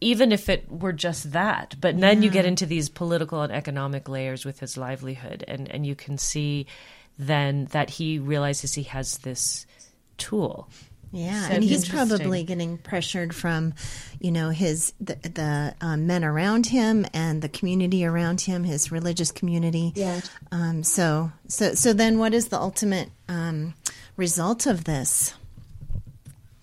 [0.00, 4.08] even if it were just that, but then you get into these political and economic
[4.08, 6.66] layers with his livelihood, and, and you can see
[7.18, 9.66] then that he realizes he has this
[10.16, 10.68] tool.
[11.12, 13.74] Yeah, so and he's probably getting pressured from,
[14.20, 18.92] you know, his the, the um, men around him and the community around him, his
[18.92, 19.92] religious community.
[19.96, 20.20] Yeah.
[20.52, 23.74] Um, so, so, so then, what is the ultimate um,
[24.16, 25.34] result of this?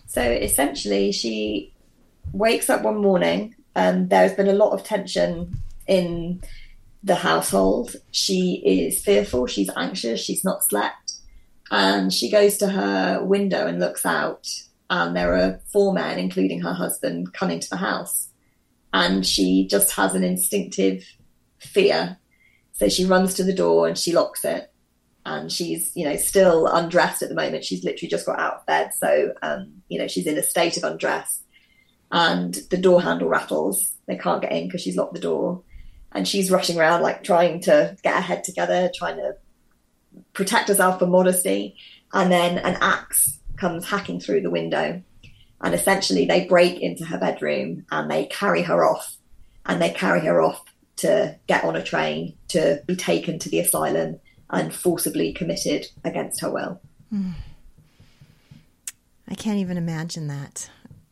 [0.07, 1.73] So essentially, she
[2.31, 6.41] wakes up one morning and there's been a lot of tension in
[7.03, 7.95] the household.
[8.11, 11.06] She is fearful, she's anxious, she's not slept.
[11.71, 14.47] And she goes to her window and looks out,
[14.89, 18.29] and there are four men, including her husband, coming to the house.
[18.93, 21.03] And she just has an instinctive
[21.59, 22.17] fear.
[22.71, 24.71] So she runs to the door and she locks it.
[25.25, 27.65] And she's you know still undressed at the moment.
[27.65, 28.93] She's literally just got out of bed.
[28.93, 31.43] So um, you know she's in a state of undress.
[32.11, 33.91] And the door handle rattles.
[34.07, 35.63] They can't get in because she's locked the door.
[36.13, 39.35] And she's rushing around like trying to get her head together trying to
[40.33, 41.75] protect herself for modesty
[42.13, 45.01] and then an axe comes hacking through the window
[45.61, 49.17] and essentially they break into her bedroom and they carry her off
[49.65, 50.63] and they carry her off
[50.97, 56.41] to get on a train to be taken to the asylum and forcibly committed against
[56.41, 56.81] her will.
[57.13, 57.33] Mm.
[59.27, 60.69] I can't even imagine that.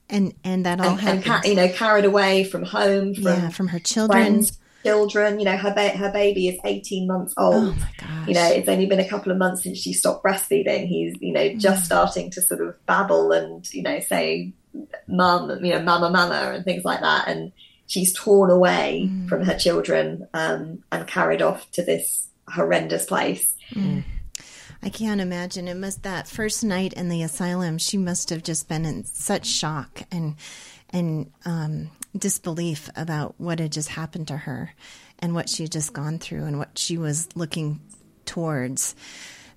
[0.10, 1.26] And and that all and, happened.
[1.26, 4.22] And, you know, carried away from home, from yeah, from her children.
[4.22, 5.40] Friends, children.
[5.40, 7.56] You know, her ba- her baby is eighteen months old.
[7.56, 8.28] Oh my gosh.
[8.28, 10.88] You know, it's only been a couple of months since she stopped breastfeeding.
[10.88, 11.86] He's you know just mm.
[11.86, 14.54] starting to sort of babble and you know say,
[15.08, 17.28] "Mum," you know, "Mama, Mama," and things like that.
[17.28, 17.52] And
[17.88, 19.28] she's torn away mm.
[19.30, 23.54] from her children um, and carried off to this horrendous place.
[23.72, 24.04] Mm.
[24.84, 25.68] I can't imagine.
[25.68, 27.80] It must that first night in the asylum.
[27.80, 30.36] She must have just been in such shock and
[30.92, 34.74] and um, disbelief about what had just happened to her
[35.20, 37.80] and what she had just gone through and what she was looking
[38.26, 38.96] towards.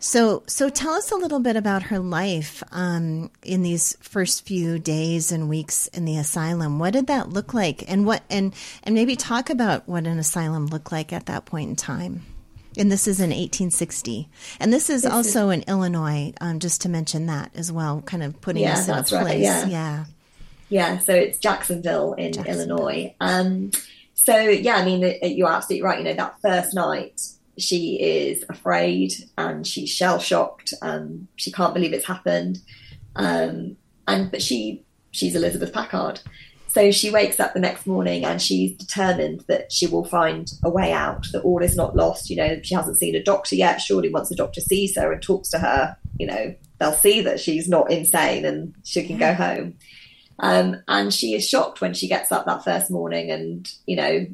[0.00, 4.78] So, so tell us a little bit about her life um, in these first few
[4.78, 6.78] days and weeks in the asylum.
[6.78, 10.66] What did that look like, and what, and and maybe talk about what an asylum
[10.66, 12.22] looked like at that point in time.
[12.76, 14.28] And this is in 1860.
[14.60, 18.00] And this is this also is, in Illinois, um, just to mention that as well,
[18.02, 19.12] kind of putting yeah, us in a place.
[19.12, 19.66] Right, yeah.
[19.66, 20.04] yeah.
[20.68, 22.60] Yeah, so it's Jacksonville in Jacksonville.
[22.60, 23.14] Illinois.
[23.20, 23.70] Um,
[24.14, 25.98] so, yeah, I mean, you're absolutely right.
[25.98, 27.20] You know, that first night,
[27.56, 30.74] she is afraid and she's shell shocked.
[30.82, 32.58] and she can't believe it's happened.
[33.16, 33.76] Um,
[34.06, 36.20] and but she she's Elizabeth Packard,
[36.68, 40.70] so she wakes up the next morning and she's determined that she will find a
[40.70, 42.28] way out, that all is not lost.
[42.28, 43.80] You know, she hasn't seen a doctor yet.
[43.80, 47.40] Surely once the doctor sees her and talks to her, you know, they'll see that
[47.40, 49.74] she's not insane and she can go home.
[50.38, 54.26] Um, and she is shocked when she gets up that first morning and, you know,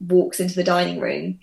[0.00, 1.38] walks into the dining room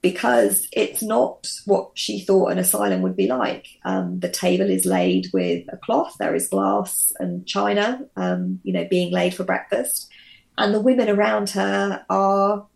[0.00, 3.66] because it's not what she thought an asylum would be like.
[3.84, 8.72] Um, the table is laid with a cloth, there is glass and china, um, you
[8.72, 10.08] know, being laid for breakfast.
[10.56, 12.66] And the women around her are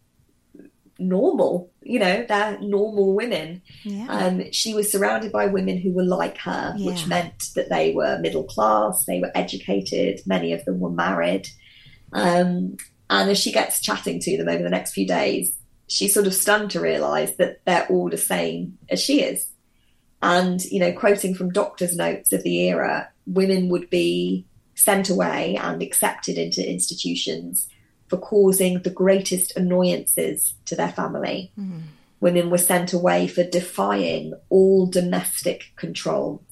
[0.99, 3.63] normal, you know, they're normal women.
[3.85, 4.07] Yeah.
[4.09, 6.87] Um, she was surrounded by women who were like her, yeah.
[6.87, 11.49] which meant that they were middle class, they were educated, many of them were married.
[12.13, 12.77] Um,
[13.11, 15.57] and as she gets chatting to them over the next few days,
[15.89, 19.47] she's sort of stunned to realize that they're all the same as she is.
[20.23, 25.57] And, you know, quoting from doctors' notes of the era, women would be sent away
[25.57, 27.69] and accepted into institutions
[28.13, 31.51] for causing the greatest annoyances to their family.
[31.59, 31.79] Mm-hmm.
[32.21, 36.43] Women were sent away for defying all domestic control.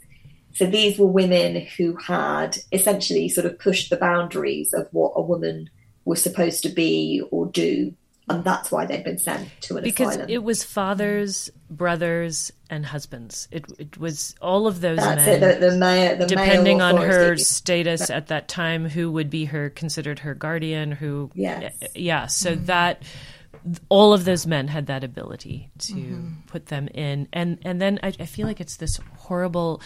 [0.54, 5.20] So these were women who had essentially sort of pushed the boundaries of what a
[5.20, 5.68] woman
[6.06, 7.92] was supposed to be or do
[8.30, 10.30] and that's why they'd been sent to an because asylum.
[10.30, 13.48] it was fathers, brothers, and husbands.
[13.50, 15.42] It it was all of those that's men.
[15.42, 19.46] It, the, the, male, the depending on her status at that time, who would be
[19.46, 20.92] her considered her guardian.
[20.92, 21.74] Who, yes.
[21.94, 22.26] yeah.
[22.26, 22.66] So mm-hmm.
[22.66, 23.02] that
[23.88, 26.28] all of those men had that ability to mm-hmm.
[26.46, 29.82] put them in, and and then I, I feel like it's this horrible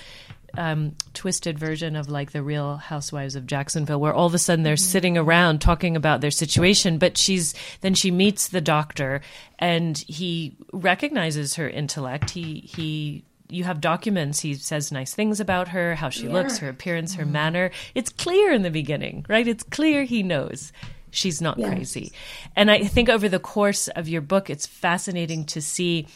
[0.56, 4.62] um, twisted version of like the Real Housewives of Jacksonville, where all of a sudden
[4.62, 4.90] they're mm-hmm.
[4.90, 6.98] sitting around talking about their situation.
[6.98, 9.20] But she's then she meets the doctor,
[9.58, 12.30] and he recognizes her intellect.
[12.30, 14.40] He he you have documents.
[14.40, 16.32] He says nice things about her, how she yeah.
[16.32, 17.32] looks, her appearance, her mm-hmm.
[17.32, 17.70] manner.
[17.94, 19.46] It's clear in the beginning, right?
[19.46, 20.72] It's clear he knows
[21.10, 21.68] she's not yes.
[21.68, 22.12] crazy.
[22.56, 26.08] And I think over the course of your book, it's fascinating to see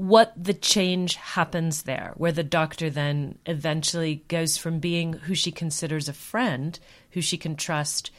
[0.00, 5.52] what the change happens there, where the doctor then eventually goes from being who she
[5.52, 6.78] considers a friend,
[7.10, 8.10] who she can trust,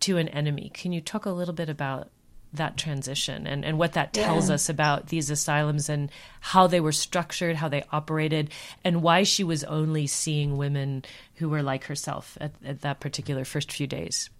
[0.00, 0.70] to an enemy.
[0.72, 2.08] Can you talk a little bit about
[2.54, 4.54] that transition and, and what that tells yeah.
[4.54, 8.50] us about these asylums and how they were structured, how they operated,
[8.82, 11.04] and why she was only seeing women
[11.34, 14.30] who were like herself at, at that particular first few days?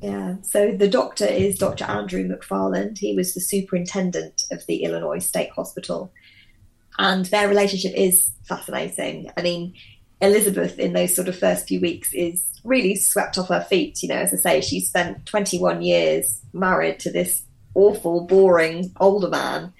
[0.00, 1.84] Yeah, so the doctor is Dr.
[1.84, 2.98] Andrew McFarland.
[2.98, 6.12] He was the superintendent of the Illinois State Hospital.
[6.98, 9.30] And their relationship is fascinating.
[9.36, 9.74] I mean,
[10.20, 14.02] Elizabeth, in those sort of first few weeks, is really swept off her feet.
[14.02, 17.42] You know, as I say, she spent 21 years married to this
[17.74, 19.72] awful, boring older man.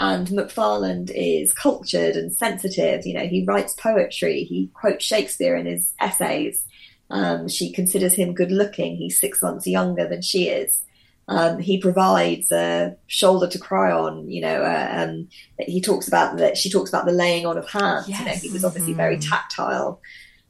[0.00, 3.06] And McFarland is cultured and sensitive.
[3.06, 6.64] You know, he writes poetry, he quotes Shakespeare in his essays
[7.14, 8.96] um, she considers him good looking.
[8.96, 10.82] He's six months younger than she is.
[11.28, 14.28] Um, he provides a shoulder to cry on.
[14.28, 15.28] You know, uh, um,
[15.60, 16.58] he talks about that.
[16.58, 18.08] She talks about the laying on of hands.
[18.08, 18.18] Yes.
[18.18, 19.00] You know, he was obviously mm-hmm.
[19.00, 20.00] very tactile.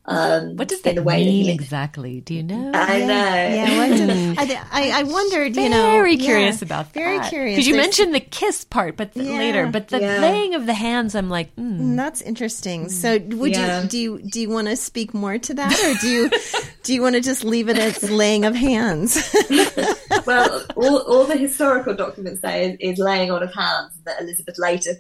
[0.07, 2.21] Um, what does that mean that exactly?
[2.21, 2.73] Do you know?
[2.75, 3.07] I know.
[3.07, 5.57] Yeah, yeah I, I, I, wondered.
[5.57, 6.95] You know, very curious yeah, about that.
[6.95, 10.01] Very curious because you There's, mentioned the kiss part, but the, yeah, later, but the
[10.01, 11.97] laying of the hands, I'm like, mm.
[11.97, 12.91] that's interesting.
[12.91, 16.09] So, would you do you do you want to speak more to that, or do
[16.09, 16.31] you
[16.83, 19.35] do you want to just leave it as laying of hands?
[20.27, 24.59] well, all, all the historical documents say is, is laying on of hands that Elizabeth
[24.59, 24.93] later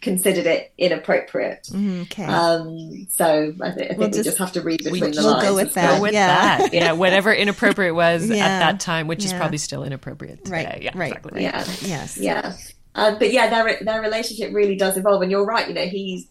[0.00, 1.68] considered it inappropriate.
[1.70, 2.24] Mm, okay.
[2.24, 5.22] Um, so I, th- I think we'll we just, have to read between we, the
[5.22, 5.48] we'll lines.
[5.48, 5.96] Go with that.
[5.96, 6.58] Go with yeah.
[6.58, 6.72] that.
[6.72, 6.92] Yeah.
[6.92, 8.36] Whatever inappropriate was yeah.
[8.36, 9.26] at that time, which yeah.
[9.26, 10.64] is probably still inappropriate today.
[10.64, 10.82] Right.
[10.82, 10.92] Yeah.
[10.94, 11.12] Right.
[11.12, 11.42] Exactly.
[11.42, 11.64] Yeah.
[11.82, 12.16] Yes.
[12.16, 12.56] Yeah.
[12.94, 15.68] Uh, but yeah, their their relationship really does evolve, and you're right.
[15.68, 16.26] You know, he's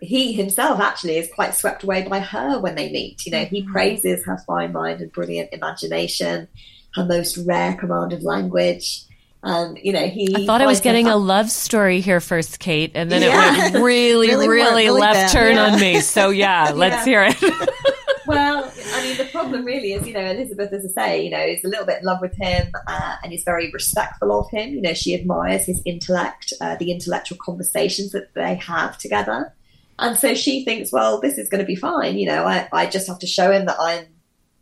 [0.00, 3.24] he himself actually is quite swept away by her when they meet.
[3.24, 3.72] You know, he mm-hmm.
[3.72, 6.48] praises her fine mind and brilliant imagination,
[6.94, 9.04] her most rare command of language.
[9.42, 10.34] Um, you know, he.
[10.34, 13.68] I thought I was getting a love story here first, Kate, and then yeah.
[13.68, 15.66] it went really, really, really, really left turn yeah.
[15.66, 16.00] on me.
[16.00, 17.40] So yeah, let's hear it.
[18.26, 21.40] well, I mean, the problem really is, you know, Elizabeth, as I say, you know,
[21.40, 24.74] is a little bit in love with him uh, and is very respectful of him.
[24.74, 29.54] You know, she admires his intellect, uh, the intellectual conversations that they have together.
[30.00, 32.18] And so she thinks, well, this is going to be fine.
[32.18, 34.06] You know, I, I just have to show him that I'm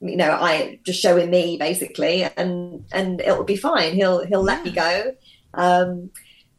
[0.00, 3.94] you know, I just showing me basically, and and it'll be fine.
[3.94, 5.14] He'll he'll let me go.
[5.54, 6.10] Um,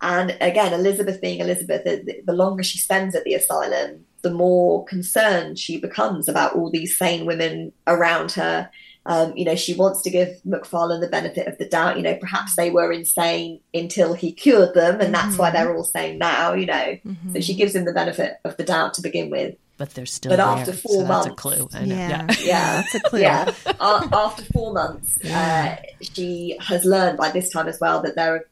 [0.02, 4.86] and again, Elizabeth being Elizabeth, the, the, longer she spends at the asylum, the more
[4.86, 8.70] concerned she becomes about all these sane women around her.
[9.08, 11.98] Um, you know, she wants to give McFarland the benefit of the doubt.
[11.98, 15.38] You know, perhaps they were insane until he cured them, and that's mm-hmm.
[15.38, 16.54] why they're all sane now.
[16.54, 17.34] You know, mm-hmm.
[17.34, 20.32] so she gives him the benefit of the doubt to begin with but they're still
[20.32, 20.46] but there.
[20.46, 21.70] after four so months, that's a clue.
[21.72, 21.86] Yeah.
[21.86, 22.36] yeah.
[22.42, 23.22] yeah, that's a clue.
[23.22, 25.78] Yeah, after four months, yeah.
[25.80, 28.46] uh, she has learned by this time as well that there are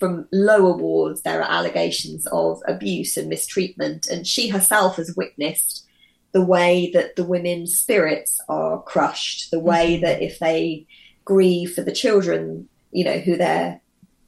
[0.00, 5.86] from lower wards there are allegations of abuse and mistreatment, and she herself has witnessed
[6.34, 10.04] the way that the women's spirits are crushed, the way mm-hmm.
[10.04, 10.84] that if they
[11.24, 13.80] grieve for the children, you know, who they're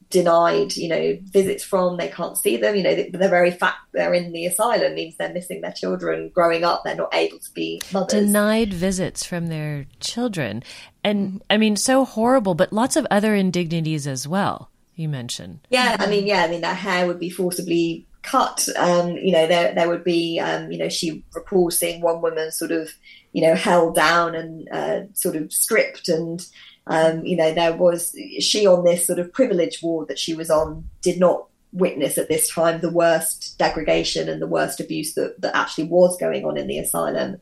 [0.09, 1.97] denied, you know, visits from.
[1.97, 2.77] They can't see them.
[2.77, 6.31] You know, the, the, very fact they're in the asylum means they're missing their children
[6.31, 6.85] growing up.
[6.85, 8.25] They're not able to be mothers.
[8.25, 10.63] Denied visits from their children,
[11.03, 12.55] and I mean, so horrible.
[12.55, 14.71] But lots of other indignities as well.
[14.95, 15.67] You mentioned.
[15.71, 18.69] Yeah, I mean, yeah, I mean, their hair would be forcibly cut.
[18.77, 22.51] Um, you know, there there would be, um, you know, she recalls seeing one woman
[22.51, 22.91] sort of,
[23.33, 26.47] you know, held down and uh, sort of stripped and
[26.89, 30.51] um, you know, there was she on this sort of privilege ward that she was
[30.51, 35.39] on did not witness at this time the worst degradation and the worst abuse that,
[35.41, 37.39] that actually was going on in the asylum.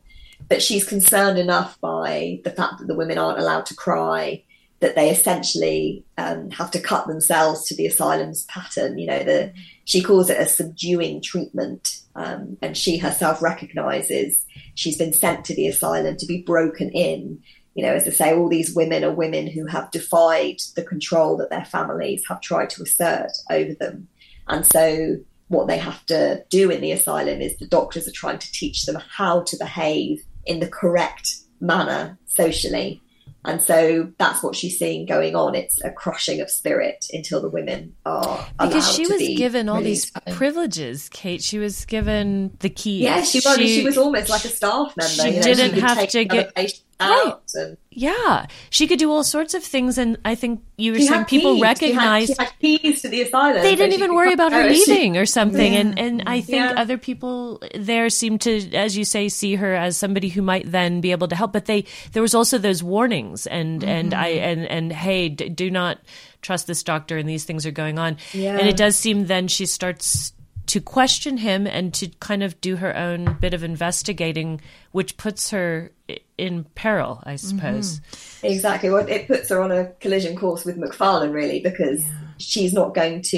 [0.49, 4.43] But she's concerned enough by the fact that the women aren't allowed to cry
[4.79, 8.97] that they essentially um, have to cut themselves to the asylum's pattern.
[8.97, 9.53] You know, the
[9.85, 14.45] she calls it a subduing treatment, um, and she herself recognizes
[14.75, 17.39] she's been sent to the asylum to be broken in.
[17.73, 21.37] You know, as I say, all these women are women who have defied the control
[21.37, 24.07] that their families have tried to assert over them,
[24.47, 25.17] and so
[25.47, 28.85] what they have to do in the asylum is the doctors are trying to teach
[28.85, 33.01] them how to behave in the correct manner socially
[33.45, 35.55] and so that's what she's seeing going on.
[35.55, 39.81] It's a crushing of spirit until the women are because she was be given all
[39.81, 41.09] these privileges.
[41.09, 43.03] Kate, she was given the keys.
[43.03, 43.57] Yeah, she was.
[43.57, 45.09] She, she was almost like a staff member.
[45.09, 49.23] She you know, didn't she have to get out and yeah, she could do all
[49.23, 52.81] sorts of things, and I think you were saying people recognize she had, she had,
[52.81, 53.61] keys to the asylum.
[53.61, 55.79] They didn't even worry about her leaving she, or something, yeah.
[55.79, 56.73] and and I think yeah.
[56.75, 60.99] other people there seemed to, as you say, see her as somebody who might then
[60.99, 61.53] be able to help.
[61.53, 63.89] But they there was also those warnings, and mm-hmm.
[63.89, 65.99] and I and and hey, do not
[66.41, 68.57] trust this doctor, and these things are going on, yeah.
[68.57, 70.33] and it does seem then she starts
[70.67, 74.61] to question him and to kind of do her own bit of investigating,
[74.91, 75.91] which puts her
[76.37, 77.99] in peril, I suppose.
[77.99, 78.47] Mm-hmm.
[78.47, 78.89] Exactly.
[78.89, 82.13] Well, it puts her on a collision course with McFarland, really, because yeah.
[82.37, 83.37] she's not going to,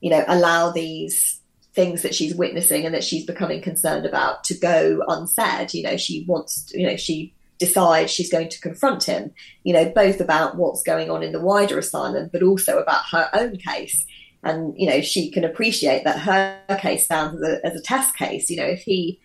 [0.00, 1.40] you know, allow these
[1.74, 5.74] things that she's witnessing and that she's becoming concerned about to go unsaid.
[5.74, 9.32] You know, she wants, to, you know, she decides she's going to confront him,
[9.62, 13.28] you know, both about what's going on in the wider asylum, but also about her
[13.32, 14.06] own case.
[14.44, 18.16] And, you know, she can appreciate that her case stands as a, as a test
[18.16, 18.50] case.
[18.50, 19.18] You know, if he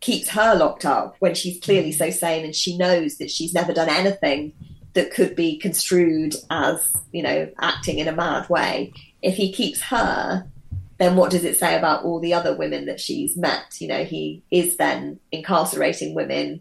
[0.00, 3.72] keeps her locked up when she's clearly so sane and she knows that she's never
[3.72, 4.52] done anything
[4.94, 8.92] that could be construed as, you know, acting in a mad way.
[9.22, 10.46] If he keeps her,
[10.98, 13.80] then what does it say about all the other women that she's met?
[13.80, 16.60] You know, he is then incarcerating women,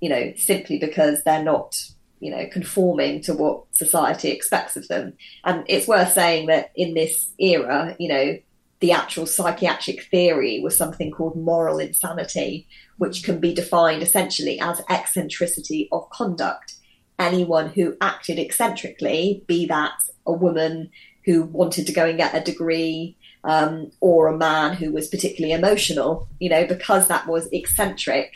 [0.00, 1.76] you know, simply because they're not,
[2.22, 5.12] you know, conforming to what society expects of them.
[5.44, 8.38] And it's worth saying that in this era, you know,
[8.78, 12.68] the actual psychiatric theory was something called moral insanity,
[12.98, 16.74] which can be defined essentially as eccentricity of conduct.
[17.18, 19.94] Anyone who acted eccentrically, be that
[20.24, 20.90] a woman
[21.24, 25.52] who wanted to go and get a degree, um, or a man who was particularly
[25.52, 28.32] emotional, you know, because that was eccentric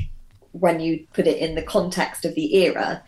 [0.51, 3.03] when you put it in the context of the era,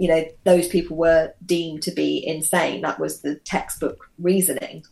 [0.00, 2.80] you know, those people were deemed to be insane.
[2.80, 4.82] That was the textbook reasoning.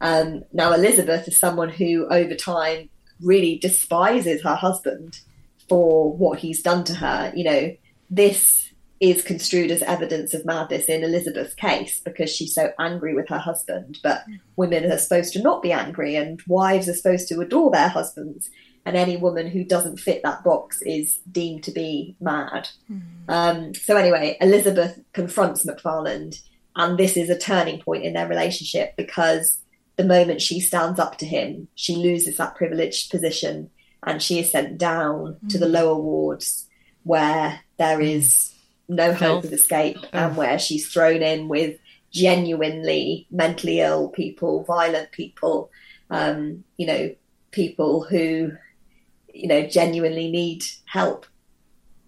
[0.00, 2.88] Um, now, Elizabeth is someone who, over time,
[3.20, 5.20] really despises her husband
[5.68, 7.30] for what he's done to her.
[7.36, 7.76] You know,
[8.08, 13.28] this is construed as evidence of madness in Elizabeth's case because she's so angry with
[13.28, 13.98] her husband.
[14.02, 14.24] But
[14.56, 18.48] women are supposed to not be angry, and wives are supposed to adore their husbands.
[18.86, 22.68] And any woman who doesn't fit that box is deemed to be mad.
[22.90, 23.02] Mm.
[23.28, 26.40] Um, so, anyway, Elizabeth confronts McFarland,
[26.76, 29.58] and this is a turning point in their relationship because
[29.96, 33.70] the moment she stands up to him, she loses that privileged position
[34.02, 35.48] and she is sent down mm.
[35.48, 35.72] to the mm.
[35.72, 36.68] lower wards
[37.04, 38.26] where there is mm.
[38.26, 38.50] is
[38.88, 40.08] no hope of escape oh.
[40.12, 41.78] and where she's thrown in with
[42.10, 45.70] genuinely mentally ill people, violent people,
[46.10, 47.14] um, you know,
[47.50, 48.52] people who,
[49.34, 51.26] you know, genuinely need help.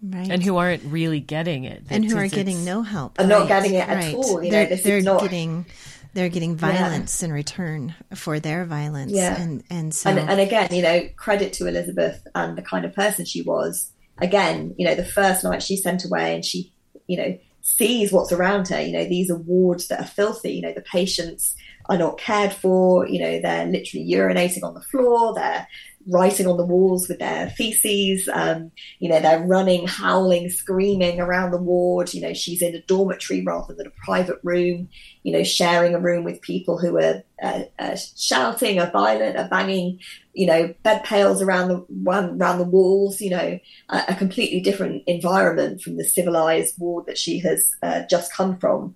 [0.01, 0.29] Right.
[0.29, 1.83] And who aren't really getting it.
[1.89, 3.19] And who are getting no help.
[3.19, 3.39] And right.
[3.39, 4.15] not getting it at right.
[4.15, 4.43] all.
[4.43, 5.21] You they're, know, they're not...
[5.21, 5.65] getting
[6.13, 7.27] they're getting violence yeah.
[7.27, 9.11] in return for their violence.
[9.11, 9.39] Yeah.
[9.39, 10.09] And, and so.
[10.09, 13.91] And, and again, you know, credit to Elizabeth and the kind of person she was.
[14.19, 16.73] Again, you know, the first night she's sent away and she,
[17.05, 18.81] you know, sees what's around her.
[18.81, 20.53] You know, these are wards that are filthy.
[20.53, 21.55] You know, the patients
[21.85, 23.07] are not cared for.
[23.07, 25.35] You know, they're literally urinating on the floor.
[25.35, 25.67] They're
[26.07, 28.29] writing on the walls with their feces.
[28.31, 32.13] Um, you know, they're running, howling, screaming around the ward.
[32.13, 34.89] You know, she's in a dormitory rather than a private room,
[35.23, 39.49] you know, sharing a room with people who are uh, uh, shouting, are violent, are
[39.49, 39.99] banging,
[40.33, 43.19] you know, bed pails around the one around the walls.
[43.21, 48.03] You know, a, a completely different environment from the civilized ward that she has uh,
[48.09, 48.95] just come from.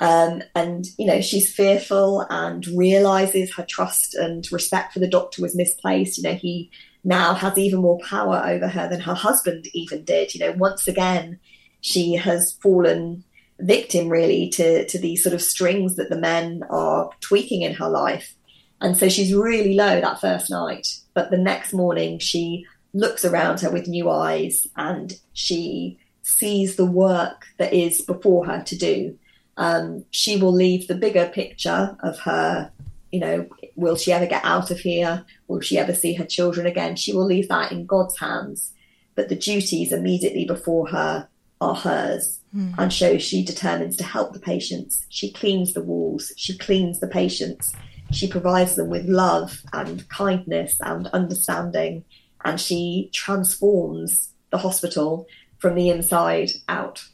[0.00, 5.42] Um, and, you know, she's fearful and realizes her trust and respect for the doctor
[5.42, 6.16] was misplaced.
[6.16, 6.70] You know, he
[7.04, 10.34] now has even more power over her than her husband even did.
[10.34, 11.38] You know, once again,
[11.82, 13.24] she has fallen
[13.58, 17.88] victim really to, to these sort of strings that the men are tweaking in her
[17.88, 18.34] life.
[18.80, 20.88] And so she's really low that first night.
[21.12, 26.86] But the next morning, she looks around her with new eyes and she sees the
[26.86, 29.18] work that is before her to do
[29.56, 32.72] um, she will leave the bigger picture of her
[33.10, 35.24] you know, will she ever get out of here?
[35.48, 36.96] Will she ever see her children again?
[36.96, 38.72] She will leave that in God's hands.
[39.14, 41.28] But the duties immediately before her
[41.60, 42.40] are hers.
[42.54, 42.74] Mm.
[42.78, 45.04] And so she determines to help the patients.
[45.08, 47.72] She cleans the walls, she cleans the patients,
[48.12, 52.04] she provides them with love and kindness and understanding,
[52.44, 55.26] and she transforms the hospital
[55.58, 57.04] from the inside out.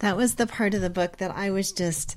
[0.00, 2.16] That was the part of the book that I was just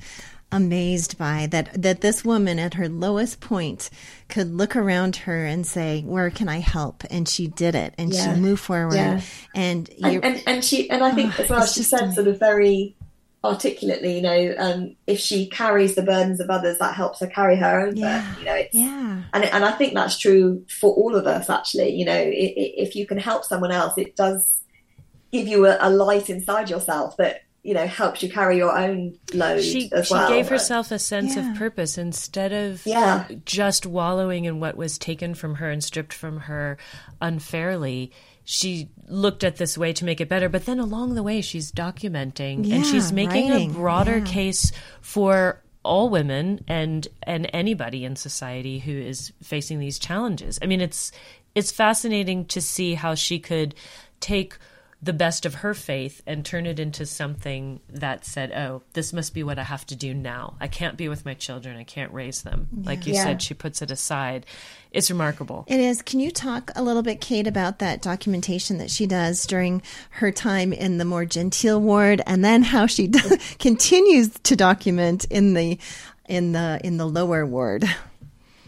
[0.51, 3.89] amazed by that that this woman at her lowest point
[4.29, 8.13] could look around her and say where can i help and she did it and
[8.13, 8.33] yeah.
[8.33, 9.19] she moved forward yeah.
[9.55, 12.39] and, and, and, and she and i think oh, as well she said sort of
[12.39, 12.95] very
[13.43, 17.55] articulately you know um, if she carries the burdens of others that helps her carry
[17.55, 18.21] her own yeah.
[18.21, 21.89] burden you know yeah and, and i think that's true for all of us actually
[21.89, 24.61] you know it, it, if you can help someone else it does
[25.31, 29.17] give you a, a light inside yourself that you know helps you carry your own
[29.33, 30.29] load she, as she well.
[30.29, 31.51] gave herself a sense yeah.
[31.51, 33.27] of purpose instead of yeah.
[33.43, 36.77] just wallowing in what was taken from her and stripped from her
[37.21, 38.11] unfairly
[38.43, 41.71] she looked at this way to make it better but then along the way she's
[41.71, 43.71] documenting yeah, and she's making writing.
[43.71, 44.25] a broader yeah.
[44.25, 50.67] case for all women and and anybody in society who is facing these challenges i
[50.67, 51.11] mean it's
[51.55, 53.73] it's fascinating to see how she could
[54.19, 54.55] take
[55.05, 59.35] the best of her faith and turn it into something that said, "Oh, this must
[59.35, 60.55] be what I have to do now.
[60.59, 61.77] I can't be with my children.
[61.77, 62.89] I can't raise them." Yeah.
[62.89, 63.23] Like you yeah.
[63.23, 64.47] said, she puts it aside.
[64.91, 65.65] It's remarkable.
[65.67, 66.01] It is.
[66.01, 70.31] Can you talk a little bit, Kate, about that documentation that she does during her
[70.31, 75.53] time in the more genteel ward, and then how she do- continues to document in
[75.53, 75.77] the
[76.27, 77.85] in the in the lower ward?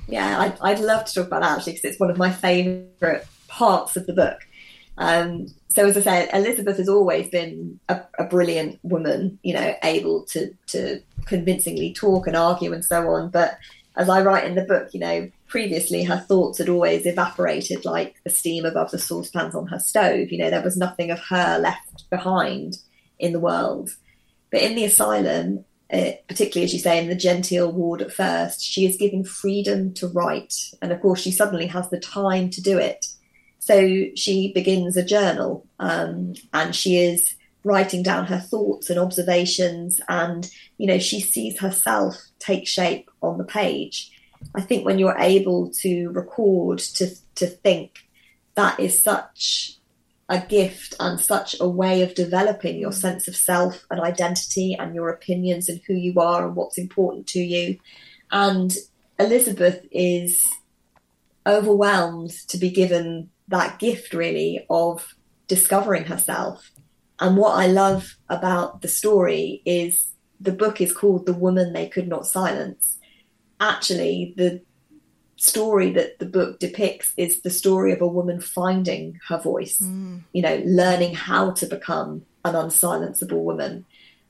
[0.07, 3.25] Yeah, I'd, I'd love to talk about that actually because it's one of my favourite
[3.47, 4.46] parts of the book.
[4.97, 9.75] Um, so as I said, Elizabeth has always been a, a, brilliant woman, you know,
[9.83, 13.29] able to to convincingly talk and argue and so on.
[13.29, 13.57] But
[13.95, 18.15] as I write in the book, you know, previously her thoughts had always evaporated like
[18.23, 20.31] the steam above the saucepans on her stove.
[20.31, 22.77] You know, there was nothing of her left behind
[23.19, 23.91] in the world.
[24.51, 28.61] But in the asylum, uh, particularly as you say in the genteel ward at first,
[28.61, 32.61] she is given freedom to write, and of course she suddenly has the time to
[32.61, 33.05] do it
[33.67, 39.99] so she begins a journal um, and she is writing down her thoughts and observations
[40.07, 44.09] and you know she sees herself take shape on the page.
[44.55, 48.07] I think when you're able to record to to think
[48.55, 49.77] that is such
[50.29, 54.95] a gift and such a way of developing your sense of self and identity and
[54.95, 57.77] your opinions and who you are and what's important to you.
[58.31, 58.73] And
[59.19, 60.41] elizabeth is
[61.45, 65.15] overwhelmed to be given that gift really of
[65.47, 66.71] discovering herself.
[67.19, 70.07] And what I love about the story is
[70.39, 72.97] the book is called The Woman They Could Not Silence.
[73.59, 74.61] Actually, the
[75.37, 80.21] story that the book depicts is the story of a woman finding her voice, mm.
[80.33, 83.85] you know, learning how to become an unsilenceable woman.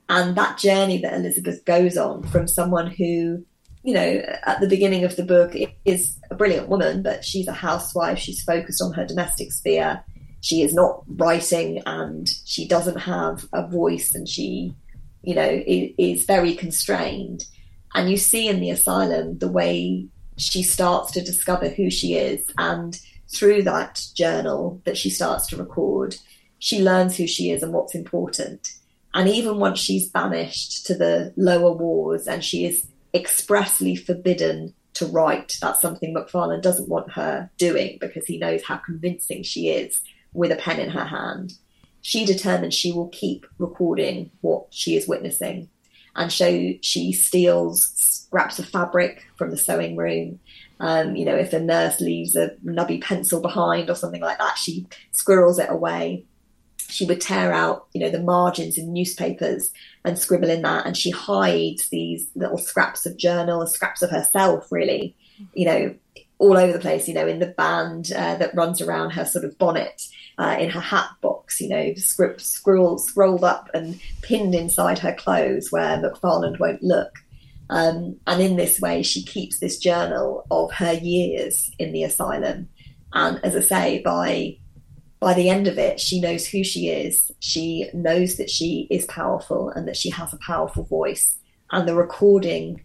[0.09, 3.45] And that journey that Elizabeth goes on from someone who
[3.87, 7.53] you know, at the beginning of the book, is a brilliant woman, but she's a
[7.53, 8.19] housewife.
[8.19, 10.03] She's focused on her domestic sphere.
[10.41, 14.75] She is not writing and she doesn't have a voice and she,
[15.23, 17.45] you know, is, very constrained.
[17.95, 22.45] And you see in the asylum the way she starts to discover who she is.
[22.57, 22.99] And
[23.33, 26.17] through that journal that she starts to record,
[26.59, 28.67] she learns who she is and what's important.
[29.13, 35.05] And even once she's banished to the lower wards and she is expressly forbidden to
[35.05, 35.57] write.
[35.61, 40.01] That's something McFarland doesn't want her doing because he knows how convincing she is
[40.33, 41.53] with a pen in her hand.
[42.01, 45.69] She determines she will keep recording what she is witnessing.
[46.15, 50.39] And so she steals scraps of fabric from the sewing room.
[50.79, 54.57] Um, you know, if a nurse leaves a nubby pencil behind or something like that,
[54.57, 56.25] she squirrels it away
[56.89, 59.71] she would tear out, you know, the margins in newspapers
[60.05, 60.85] and scribble in that.
[60.85, 65.15] And she hides these little scraps of journal, scraps of herself, really,
[65.53, 65.95] you know,
[66.39, 69.43] all over the place, you know, in the band uh, that runs around her sort
[69.43, 70.03] of bonnet,
[70.37, 75.13] uh, in her hat box, you know, script, scrolled, scrolled up and pinned inside her
[75.13, 77.11] clothes where McFarland won't look.
[77.69, 82.69] Um, and in this way, she keeps this journal of her years in the asylum.
[83.13, 84.57] And as I say, by
[85.19, 87.31] by the end of it, she knows who she is.
[87.39, 91.35] She knows that she is powerful and that she has a powerful voice.
[91.71, 92.83] And the recording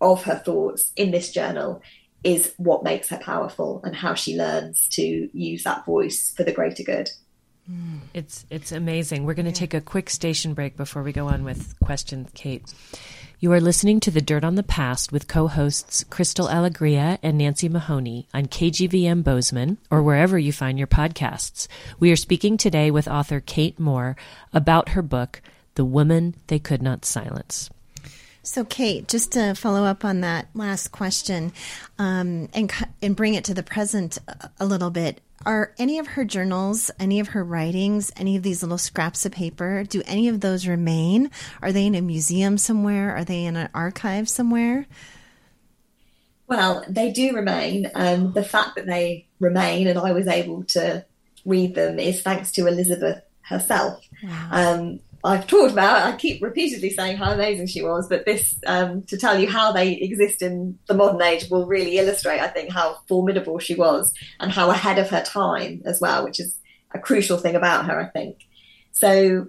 [0.00, 1.82] of her thoughts in this journal
[2.22, 6.52] is what makes her powerful and how she learns to use that voice for the
[6.52, 7.10] greater good.
[8.12, 9.24] It's it's amazing.
[9.24, 12.62] We're going to take a quick station break before we go on with questions, Kate.
[13.40, 17.68] You are listening to The Dirt on the Past with co-hosts Crystal Alegria and Nancy
[17.68, 21.66] Mahoney on KGVM Bozeman or wherever you find your podcasts.
[21.98, 24.16] We are speaking today with author Kate Moore
[24.52, 25.42] about her book
[25.74, 27.70] The Woman They Could Not Silence.
[28.44, 31.52] So, Kate, just to follow up on that last question
[31.98, 32.72] um, and
[33.02, 34.18] and bring it to the present
[34.60, 38.62] a little bit, are any of her journals, any of her writings, any of these
[38.62, 41.30] little scraps of paper, do any of those remain?
[41.62, 43.14] Are they in a museum somewhere?
[43.16, 44.86] Are they in an archive somewhere?
[46.46, 47.90] Well, they do remain.
[47.94, 51.04] Um, the fact that they remain and I was able to
[51.44, 54.06] read them is thanks to Elizabeth herself.
[54.22, 54.48] Wow.
[54.50, 56.02] Um, I've talked about.
[56.02, 59.72] I keep repeatedly saying how amazing she was, but this um, to tell you how
[59.72, 64.12] they exist in the modern age will really illustrate, I think, how formidable she was
[64.38, 66.58] and how ahead of her time as well, which is
[66.94, 68.46] a crucial thing about her, I think.
[68.92, 69.48] So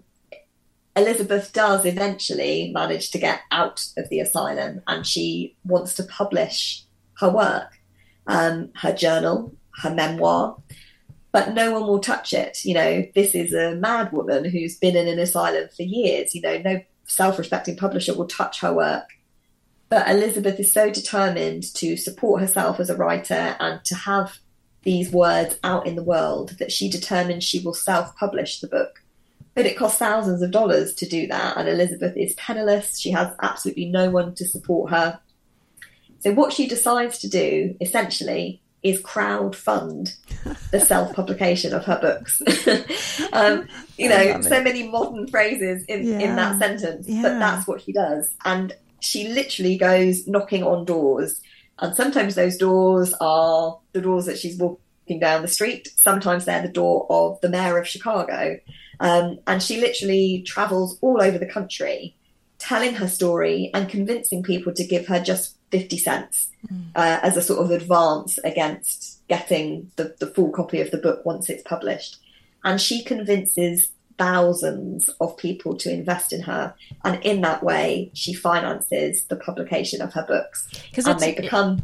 [0.96, 6.84] Elizabeth does eventually manage to get out of the asylum, and she wants to publish
[7.20, 7.70] her work,
[8.28, 10.56] um, her journal, her memoir
[11.36, 12.64] but no one will touch it.
[12.64, 16.34] You know, this is a mad woman who's been in an asylum for years.
[16.34, 19.10] You know, no self respecting publisher will touch her work.
[19.90, 24.38] But Elizabeth is so determined to support herself as a writer and to have
[24.84, 29.04] these words out in the world that she determines she will self publish the book.
[29.56, 32.98] But it costs thousands of dollars to do that, and Elizabeth is penniless.
[32.98, 35.20] She has absolutely no one to support her.
[36.20, 40.14] So, what she decides to do essentially is crowd fund
[40.72, 42.40] the self publication of her books.
[43.34, 43.68] um,
[43.98, 46.20] you know, so many modern phrases in, yeah.
[46.20, 47.24] in that sentence, yeah.
[47.24, 48.32] but that's what she does.
[48.46, 51.42] And she literally goes knocking on doors.
[51.80, 56.62] And sometimes those doors are the doors that she's walking down the street, sometimes they're
[56.62, 58.60] the door of the mayor of Chicago.
[59.00, 62.16] Um, and she literally travels all over the country
[62.60, 66.86] telling her story and convincing people to give her just 50 cents mm.
[66.96, 71.26] uh, as a sort of advance against getting the, the full copy of the book
[71.26, 72.18] once it's published.
[72.64, 76.74] And she convinces thousands of people to invest in her.
[77.04, 80.68] And in that way, she finances the publication of her books.
[81.06, 81.84] And they become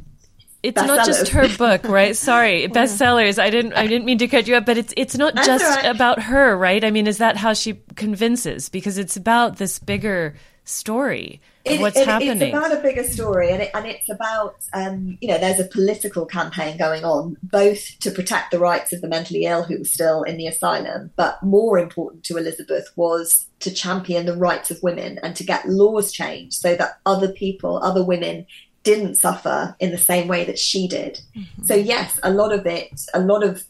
[0.63, 2.15] it's not just her book, right?
[2.15, 3.39] Sorry, bestsellers.
[3.39, 5.77] I didn't I didn't mean to cut you up, but it's it's not That's just
[5.77, 5.85] right.
[5.85, 6.83] about her, right?
[6.83, 8.69] I mean, is that how she convinces?
[8.69, 10.35] Because it's about this bigger
[10.71, 12.41] story of it, what's it, happening.
[12.41, 15.65] It's about a bigger story, and, it, and it's about um, you know there's a
[15.65, 19.85] political campaign going on both to protect the rights of the mentally ill who were
[19.85, 24.81] still in the asylum, but more important to Elizabeth was to champion the rights of
[24.81, 28.45] women and to get laws changed so that other people, other women.
[28.83, 31.21] Didn't suffer in the same way that she did.
[31.37, 31.65] Mm-hmm.
[31.65, 33.63] So, yes, a lot of it, a lot of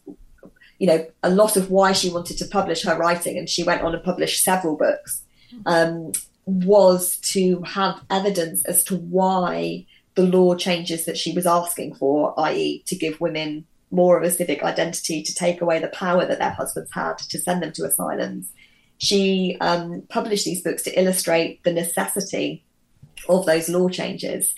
[0.81, 3.83] you know, a lot of why she wanted to publish her writing, and she went
[3.83, 5.21] on and published several books,
[5.53, 5.61] mm-hmm.
[5.67, 6.11] um,
[6.51, 9.85] was to have evidence as to why
[10.15, 14.31] the law changes that she was asking for, i.e., to give women more of a
[14.31, 17.85] civic identity, to take away the power that their husbands had, to send them to
[17.85, 18.49] asylums.
[18.97, 22.65] She um, published these books to illustrate the necessity
[23.29, 24.53] of those law changes.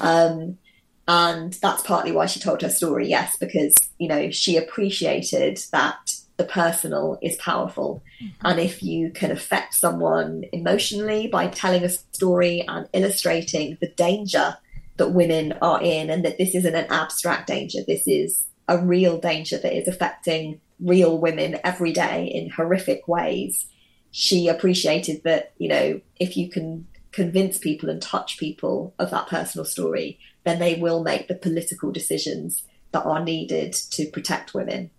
[0.00, 0.58] Um,
[1.06, 6.12] and that's partly why she told her story, yes, because, you know, she appreciated that
[6.38, 8.02] the personal is powerful.
[8.22, 8.46] Mm-hmm.
[8.46, 14.56] And if you can affect someone emotionally by telling a story and illustrating the danger
[14.96, 19.18] that women are in, and that this isn't an abstract danger, this is a real
[19.18, 23.66] danger that is affecting real women every day in horrific ways.
[24.10, 29.28] She appreciated that, you know, if you can convince people and touch people of that
[29.28, 32.62] personal story, then they will make the political decisions
[32.92, 34.90] that are needed to protect women.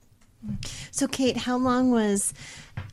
[0.92, 2.34] So, Kate, how long was?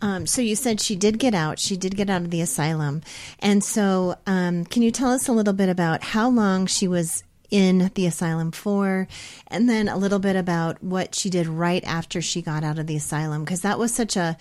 [0.03, 1.59] Um, so you said she did get out.
[1.59, 3.03] She did get out of the asylum,
[3.39, 7.23] and so um, can you tell us a little bit about how long she was
[7.51, 9.07] in the asylum for,
[9.47, 12.87] and then a little bit about what she did right after she got out of
[12.89, 14.37] the asylum, because that was such a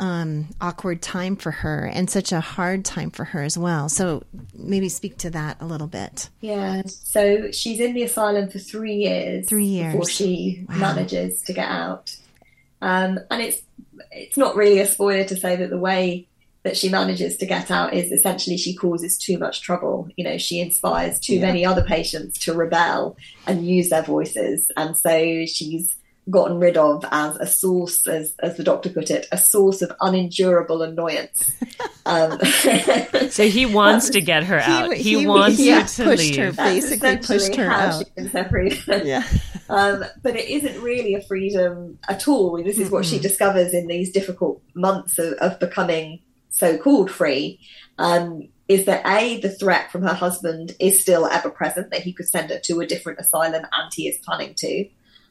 [0.00, 3.88] um, awkward time for her and such a hard time for her as well.
[3.88, 4.24] So
[4.54, 6.28] maybe speak to that a little bit.
[6.40, 6.82] Yeah.
[6.86, 9.48] So she's in the asylum for three years.
[9.48, 10.78] Three years before she wow.
[10.78, 12.16] manages to get out.
[12.82, 13.62] Um, and it's
[14.10, 16.26] it's not really a spoiler to say that the way
[16.64, 20.08] that she manages to get out is essentially she causes too much trouble.
[20.16, 21.46] You know, she inspires too yeah.
[21.46, 23.16] many other patients to rebel
[23.46, 25.96] and use their voices, and so she's
[26.30, 29.92] gotten rid of as a source, as, as the doctor put it, a source of
[30.00, 31.52] unendurable annoyance.
[32.06, 32.38] Um,
[33.30, 34.92] so he wants to get her out.
[34.92, 36.36] He, he, he wants yeah, to pushed leave.
[36.36, 38.04] her, basically pushed her out.
[39.04, 39.24] yeah.
[39.68, 42.62] Um, but it isn't really a freedom at all.
[42.62, 43.14] This is what mm-hmm.
[43.14, 46.20] she discovers in these difficult months of, of becoming
[46.50, 47.58] so-called free.
[47.96, 52.12] Um, is that a the threat from her husband is still ever present that he
[52.12, 54.88] could send her to a different asylum and he is planning to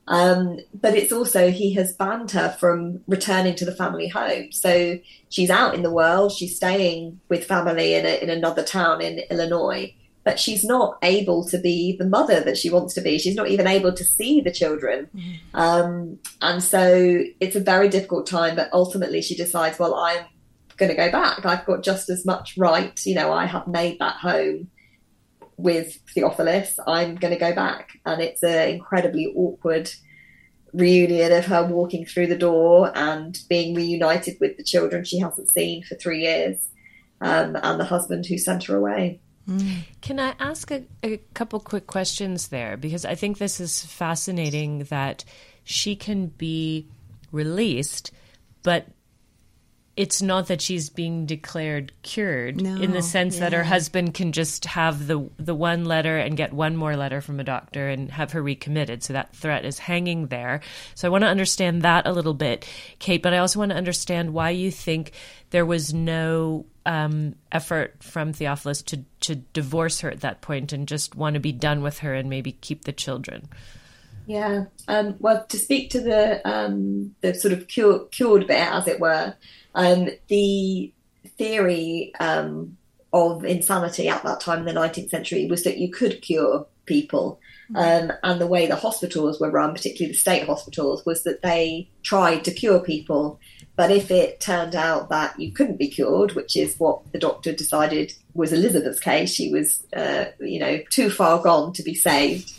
[0.08, 4.52] um, but it's also he has banned her from returning to the family home.
[4.52, 5.00] So
[5.30, 9.20] she's out in the world, she's staying with family in, a, in another town in
[9.30, 9.94] Illinois,
[10.24, 13.20] but she's not able to be the mother that she wants to be.
[13.20, 15.08] She's not even able to see the children.
[15.16, 15.40] Mm.
[15.54, 20.26] Um, and so it's a very difficult time, but ultimately she decides, well, I'm
[20.78, 21.46] going to go back.
[21.46, 23.00] I've got just as much right.
[23.06, 24.70] You know, I have made that home
[25.62, 28.00] with Theophilus, I'm going to go back.
[28.06, 29.92] And it's an incredibly awkward
[30.74, 35.52] reunion of her walking through the door and being reunited with the children she hasn't
[35.52, 36.70] seen for three years
[37.20, 39.20] um, and the husband who sent her away.
[40.02, 42.78] Can I ask a, a couple quick questions there?
[42.78, 45.26] Because I think this is fascinating that
[45.64, 46.88] she can be
[47.32, 48.12] released,
[48.64, 48.88] but
[49.98, 53.42] it's not that she's being declared cured no, in the sense yeah.
[53.42, 57.20] that her husband can just have the the one letter and get one more letter
[57.20, 59.04] from a doctor and have her recommitted.
[59.04, 60.62] So that threat is hanging there.
[60.96, 62.68] So i want to understand that a little bit
[63.00, 65.12] kate but i also want to understand why you think
[65.50, 70.88] there was no um, effort from theophilus to to divorce her at that point and
[70.88, 73.48] just want to be done with her and maybe keep the children.
[74.26, 78.88] Yeah um, well to speak to the um, the sort of cure, cured bit as
[78.88, 79.36] it were
[79.76, 80.92] um, the
[81.38, 82.78] theory um,
[83.14, 87.40] of insanity at that time in the 19th century was that you could cure people.
[87.70, 87.76] Hmm.
[87.78, 91.90] Um, and the way the hospitals were run, particularly the state hospitals, was that they
[92.04, 93.40] tried to cure people.
[93.76, 97.52] But if it turned out that you couldn't be cured, which is what the doctor
[97.54, 102.54] decided was Elizabeth's case, she was, uh, you know, too far gone to be saved,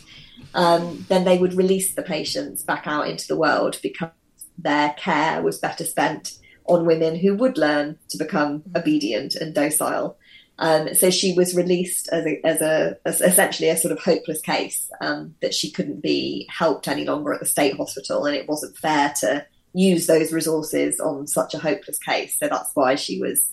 [0.55, 4.09] um, then they would release the patients back out into the world because
[4.57, 10.17] their care was better spent on women who would learn to become obedient and docile.
[10.59, 14.39] Um, so she was released as a, as a as essentially a sort of hopeless
[14.39, 18.47] case um, that she couldn't be helped any longer at the state hospital, and it
[18.47, 22.37] wasn't fair to use those resources on such a hopeless case.
[22.37, 23.51] So that's why she was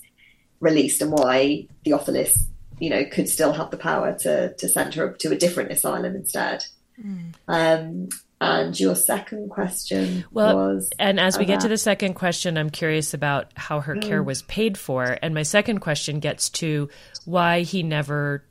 [0.60, 2.46] released, and why Theophilus,
[2.78, 6.14] you know, could still have the power to to send her to a different asylum
[6.14, 6.64] instead.
[7.02, 7.34] Mm.
[7.48, 8.08] Um,
[8.40, 10.90] and your second question well, was.
[10.98, 14.02] And as we get to the second question, I'm curious about how her mm.
[14.02, 15.18] care was paid for.
[15.20, 16.88] And my second question gets to
[17.26, 18.44] why he never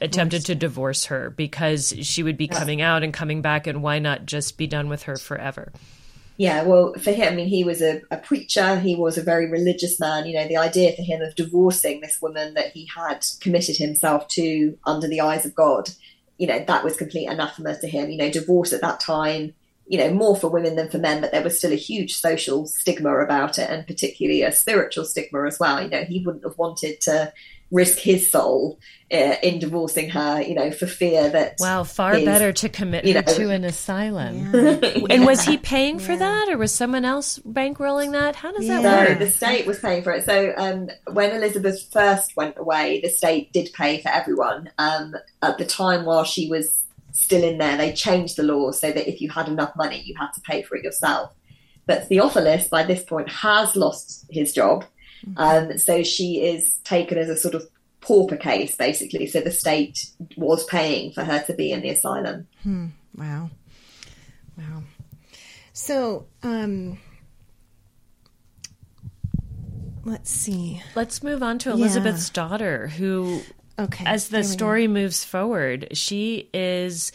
[0.00, 3.98] attempted to divorce her because she would be coming out and coming back, and why
[3.98, 5.72] not just be done with her forever?
[6.36, 8.78] Yeah, well, for him, I mean, he was a, a, preacher.
[8.78, 10.24] He was a very religious man.
[10.24, 14.28] You know, the idea for him of divorcing this woman that he had committed himself
[14.28, 15.90] to under the eyes of God
[16.38, 18.10] you know, that was complete anathema to him.
[18.10, 19.54] You know, divorce at that time,
[19.86, 22.66] you know, more for women than for men, but there was still a huge social
[22.66, 25.82] stigma about it and particularly a spiritual stigma as well.
[25.82, 27.32] You know, he wouldn't have wanted to
[27.70, 28.78] risk his soul
[29.12, 31.56] uh, in divorcing her, you know, for fear that.
[31.58, 34.54] Wow, far his, better to commit her know, to an asylum.
[34.54, 34.80] Yeah.
[35.10, 36.18] and was he paying for yeah.
[36.18, 38.36] that, or was someone else bankrolling that?
[38.36, 39.08] How does that yeah.
[39.08, 39.18] work?
[39.18, 40.24] the state was paying for it.
[40.24, 44.70] So um, when Elizabeth first went away, the state did pay for everyone.
[44.78, 48.90] Um, at the time while she was still in there, they changed the law so
[48.92, 51.32] that if you had enough money, you had to pay for it yourself.
[51.86, 54.84] But Theophilus, by this point, has lost his job.
[55.34, 55.72] Mm-hmm.
[55.72, 57.68] Um, so she is taken as a sort of
[58.00, 59.26] pauper case, basically.
[59.26, 62.46] So the state was paying for her to be in the asylum.
[62.62, 62.86] Hmm.
[63.16, 63.50] Wow.
[64.56, 64.82] Wow.
[65.72, 66.98] So, um,
[70.04, 70.82] let's see.
[70.94, 72.34] Let's move on to Elizabeth's yeah.
[72.34, 73.42] daughter, who,
[73.78, 77.12] okay, as the story moves forward, she is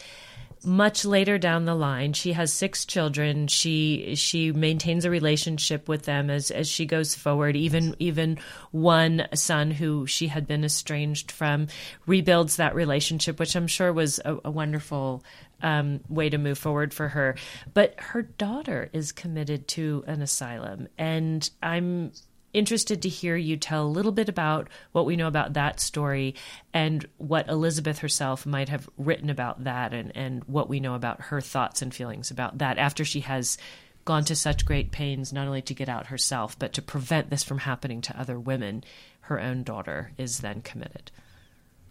[0.64, 3.46] much later down the line she has six children.
[3.46, 7.56] She she maintains a relationship with them as as she goes forward.
[7.56, 8.38] Even even
[8.70, 11.68] one son who she had been estranged from
[12.06, 15.22] rebuilds that relationship which i'm sure was a, a wonderful
[15.62, 17.36] um, way to move forward for her.
[17.72, 22.12] But her daughter is committed to an asylum and i'm
[22.54, 26.34] interested to hear you tell a little bit about what we know about that story
[26.72, 31.20] and what Elizabeth herself might have written about that and, and what we know about
[31.22, 33.58] her thoughts and feelings about that after she has
[34.04, 37.42] gone to such great pains not only to get out herself but to prevent this
[37.42, 38.84] from happening to other women
[39.20, 41.10] her own daughter is then committed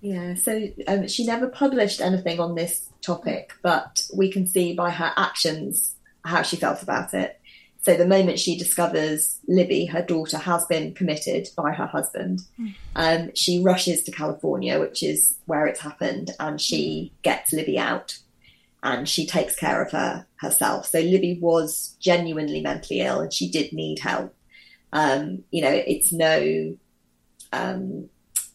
[0.01, 4.91] yeah so um, she never published anything on this topic but we can see by
[4.91, 5.95] her actions
[6.25, 7.39] how she felt about it.
[7.83, 12.73] So the moment she discovers Libby, her daughter, has been committed by her husband, mm.
[12.95, 18.17] um, she rushes to California, which is where it's happened, and she gets Libby out
[18.83, 20.87] and she takes care of her herself.
[20.87, 24.35] So Libby was genuinely mentally ill and she did need help.
[24.91, 26.77] Um, you know, it's no
[27.53, 28.09] um,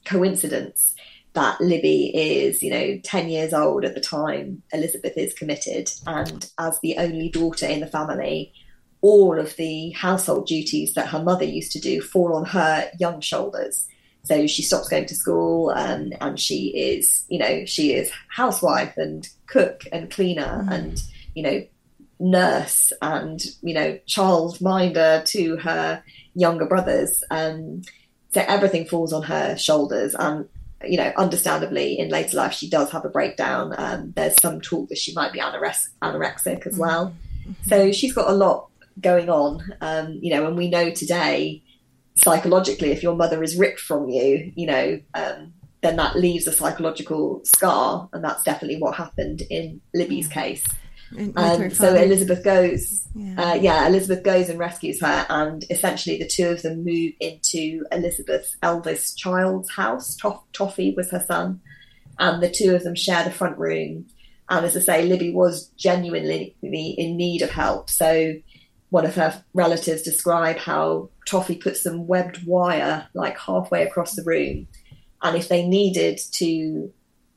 [0.05, 0.95] coincidence
[1.33, 5.91] that Libby is, you know, 10 years old at the time Elizabeth is committed.
[6.07, 8.53] And as the only daughter in the family,
[9.01, 13.21] all of the household duties that her mother used to do fall on her young
[13.21, 13.87] shoulders.
[14.25, 18.97] So she stops going to school um, and she is, you know, she is housewife
[18.97, 20.73] and cook and cleaner mm.
[20.73, 21.03] and,
[21.35, 21.67] you know,
[22.21, 26.03] nurse and, you know, childminder to her
[26.35, 27.23] younger brothers.
[27.31, 27.83] Um,
[28.31, 30.15] so everything falls on her shoulders.
[30.19, 30.49] And,
[30.85, 33.75] you know, understandably, in later life, she does have a breakdown.
[33.79, 37.15] Um, there's some talk that she might be anorex- anorexic as well.
[37.43, 37.69] Mm-hmm.
[37.69, 38.69] So she's got a lot
[39.01, 41.63] going on, um, you know, and we know today
[42.17, 46.53] psychologically, if your mother is ripped from you, you know, um, then that leaves a
[46.53, 50.65] psychological scar, and that's definitely what happened in Libby's case.
[51.37, 53.35] Um, so Elizabeth goes, yeah.
[53.43, 53.87] Uh, yeah.
[53.87, 59.17] Elizabeth goes and rescues her, and essentially the two of them move into Elizabeth's eldest
[59.17, 60.17] child's house.
[60.17, 61.61] Toff- Toffee was her son,
[62.19, 64.07] and the two of them share the front room.
[64.51, 67.91] And as I say, Libby was genuinely in need of help.
[67.91, 68.35] So
[68.91, 74.25] one of her relatives described how Toffee put some webbed wire like halfway across the
[74.25, 74.67] room.
[75.23, 76.93] And if they needed to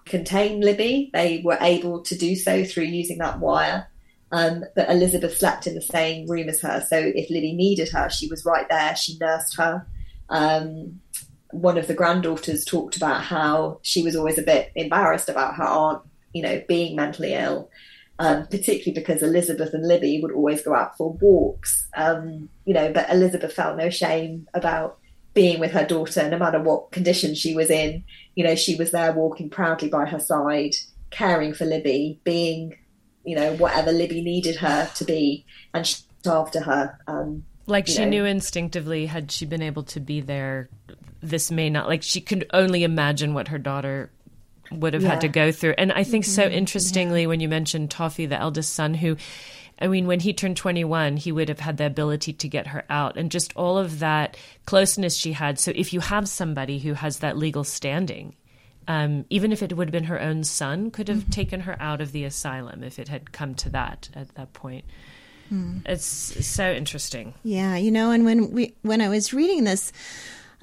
[0.05, 3.87] contain Libby, they were able to do so through using that wire.
[4.31, 6.85] Um, but Elizabeth slept in the same room as her.
[6.87, 8.95] So if Libby needed her, she was right there.
[8.95, 9.85] She nursed her.
[10.29, 11.01] Um,
[11.49, 15.65] one of the granddaughters talked about how she was always a bit embarrassed about her
[15.65, 16.01] aunt,
[16.33, 17.69] you know, being mentally ill
[18.21, 21.87] um, particularly because Elizabeth and Libby would always go out for walks.
[21.97, 24.99] Um, you know, but Elizabeth felt no shame about
[25.33, 28.03] being with her daughter, no matter what condition she was in.
[28.35, 30.75] You know, she was there walking proudly by her side,
[31.09, 32.77] caring for Libby, being,
[33.25, 35.43] you know, whatever Libby needed her to be,
[35.73, 36.99] and she looked after her.
[37.07, 38.09] Um, like she know.
[38.09, 40.69] knew instinctively, had she been able to be there,
[41.23, 44.11] this may not, like she could only imagine what her daughter
[44.71, 45.09] would have yeah.
[45.09, 45.75] had to go through.
[45.77, 46.31] And I think mm-hmm.
[46.31, 47.27] so interestingly, yeah.
[47.27, 49.17] when you mentioned Toffee, the eldest son, who,
[49.79, 52.85] I mean, when he turned 21, he would have had the ability to get her
[52.89, 55.59] out and just all of that closeness she had.
[55.59, 58.35] So if you have somebody who has that legal standing,
[58.87, 61.29] um, even if it would have been her own son, could have mm-hmm.
[61.29, 64.85] taken her out of the asylum if it had come to that at that point.
[65.51, 65.81] Mm.
[65.85, 67.33] It's so interesting.
[67.43, 69.91] Yeah, you know, and when we when I was reading this,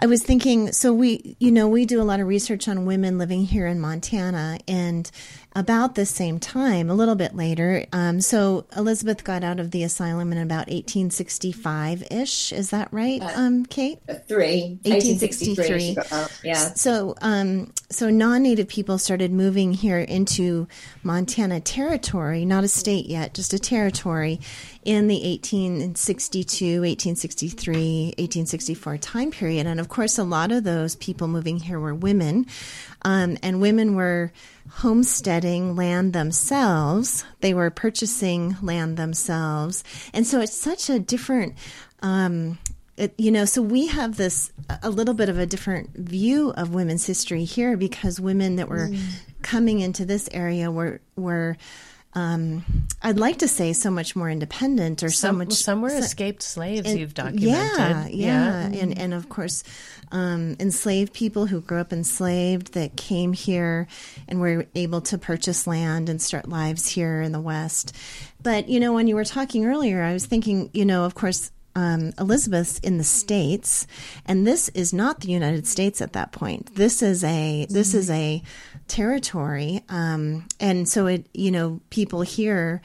[0.01, 3.18] I was thinking, so we, you know, we do a lot of research on women
[3.18, 5.11] living here in Montana, and
[5.59, 7.84] about the same time, a little bit later.
[7.92, 12.52] Um, so Elizabeth got out of the asylum in about 1865 ish.
[12.52, 13.98] Is that right, uh, um, Kate?
[14.09, 14.78] Uh, three.
[14.84, 15.96] 1863.
[16.44, 16.54] Yeah.
[16.74, 20.68] So, um, so non-native people started moving here into
[21.02, 24.38] Montana territory, not a state yet, just a territory,
[24.84, 29.66] in the 1862, 1863, 1864 time period.
[29.66, 32.46] And of course, a lot of those people moving here were women,
[33.03, 34.32] um, and women were
[34.70, 37.24] homesteading land themselves.
[37.40, 39.84] They were purchasing land themselves.
[40.12, 41.55] And so it's such a different,
[42.03, 42.59] um,
[42.96, 46.74] it, you know, so we have this a little bit of a different view of
[46.74, 49.01] women's history here because women that were mm.
[49.42, 51.57] coming into this area were were
[52.14, 52.64] um,
[53.02, 55.52] I'd like to say so much more independent or some, so much.
[55.52, 56.88] Some were escaped slaves.
[56.88, 58.80] And, you've documented, yeah, yeah, yeah.
[58.80, 59.62] and and of course,
[60.11, 63.86] um, enslaved people who grew up enslaved that came here
[64.26, 67.94] and were able to purchase land and start lives here in the West.
[68.42, 71.50] But you know, when you were talking earlier, I was thinking, you know, of course,
[71.76, 73.86] um, Elizabeth's in the states,
[74.26, 76.74] and this is not the United States at that point.
[76.74, 78.42] This is a this is a
[78.89, 82.82] territory, um, and so it you know people here.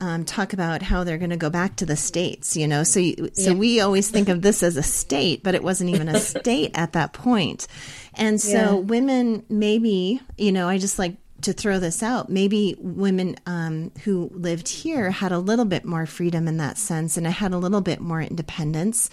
[0.00, 2.84] Um, talk about how they're going to go back to the states, you know.
[2.84, 3.56] So, you, so yeah.
[3.56, 6.94] we always think of this as a state, but it wasn't even a state at
[6.94, 7.68] that point.
[8.14, 8.72] And so, yeah.
[8.72, 14.30] women maybe, you know, I just like to throw this out, maybe women um, who
[14.32, 17.58] lived here had a little bit more freedom in that sense, and I had a
[17.58, 19.10] little bit more independence.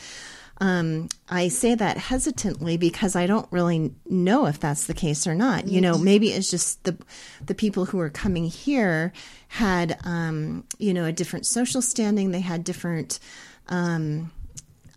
[0.62, 5.34] Um, I say that hesitantly because I don't really know if that's the case or
[5.34, 5.68] not.
[5.68, 6.95] You know, maybe it's just the
[7.43, 9.12] the people who were coming here
[9.47, 12.32] had, um, you know, a different social standing.
[12.32, 13.20] They had different.
[13.68, 14.32] Um,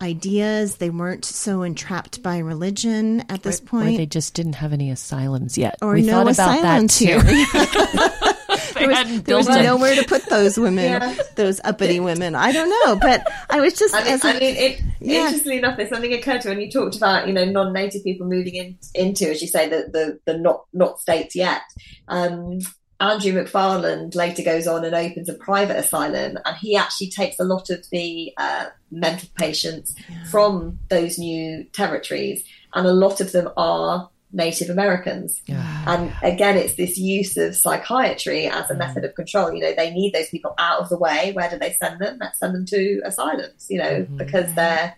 [0.02, 0.76] ideas.
[0.76, 3.94] They weren't so entrapped by religion at this or, point.
[3.94, 5.78] Or they just didn't have any asylums yet.
[5.80, 8.33] Or we no thought about that too.
[8.74, 11.16] there was, there was nowhere to put those women, yeah.
[11.36, 12.34] those uppity women.
[12.34, 13.94] I don't know, but I was just.
[13.94, 15.26] I mean, I mean it, yeah.
[15.26, 18.26] interestingly enough, there's something occurred to me when you talked about you know non-native people
[18.26, 21.62] moving in, into, as you say, the the, the not not states yet.
[22.08, 22.60] Um,
[23.00, 27.44] Andrew McFarland later goes on and opens a private asylum, and he actually takes a
[27.44, 30.24] lot of the uh, mental patients yeah.
[30.24, 35.40] from those new territories, and a lot of them are Native Americans.
[35.46, 35.84] Yeah.
[35.86, 38.78] And again, it's this use of psychiatry as a mm.
[38.78, 39.52] method of control.
[39.52, 41.32] You know, they need those people out of the way.
[41.32, 42.18] Where do they send them?
[42.20, 44.16] Let's send them to asylums, you know, mm-hmm.
[44.16, 44.94] because they're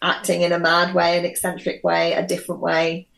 [0.00, 3.08] acting in a mad way, an eccentric way, a different way,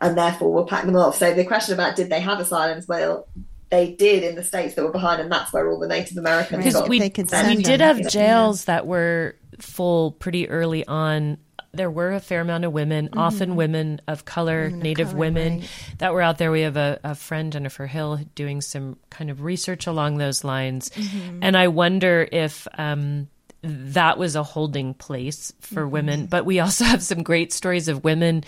[0.00, 1.16] and therefore we'll pack them off.
[1.16, 2.88] So the question about did they have asylums?
[2.88, 3.28] Well,
[3.70, 6.64] they did in the states that were behind, and that's where all the Native Americans
[6.64, 11.38] because we, we did have jails that were full pretty early on.
[11.72, 13.18] There were a fair amount of women, mm-hmm.
[13.18, 15.68] often women of color, women Native of color, women, right.
[15.98, 16.50] that were out there.
[16.50, 20.90] We have a, a, friend, Jennifer Hill, doing some kind of research along those lines,
[20.90, 21.40] mm-hmm.
[21.42, 22.66] and I wonder if.
[22.76, 23.28] Um,
[23.62, 25.90] that was a holding place for mm-hmm.
[25.90, 28.42] women, but we also have some great stories of women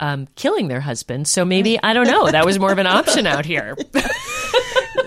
[0.00, 1.30] um, killing their husbands.
[1.30, 2.30] So maybe I don't know.
[2.30, 3.76] That was more of an option out here.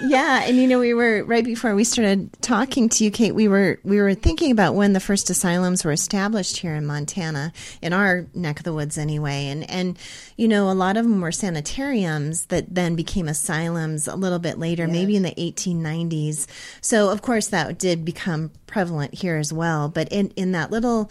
[0.04, 3.34] yeah, and you know, we were right before we started talking to you, Kate.
[3.34, 7.54] We were we were thinking about when the first asylums were established here in Montana,
[7.82, 9.48] in our neck of the woods, anyway.
[9.48, 9.98] And and
[10.36, 14.58] you know, a lot of them were sanitariums that then became asylums a little bit
[14.58, 14.92] later, yes.
[14.92, 16.48] maybe in the 1890s.
[16.82, 19.90] So of course that did become prevalent here as well.
[19.90, 21.10] But in in that little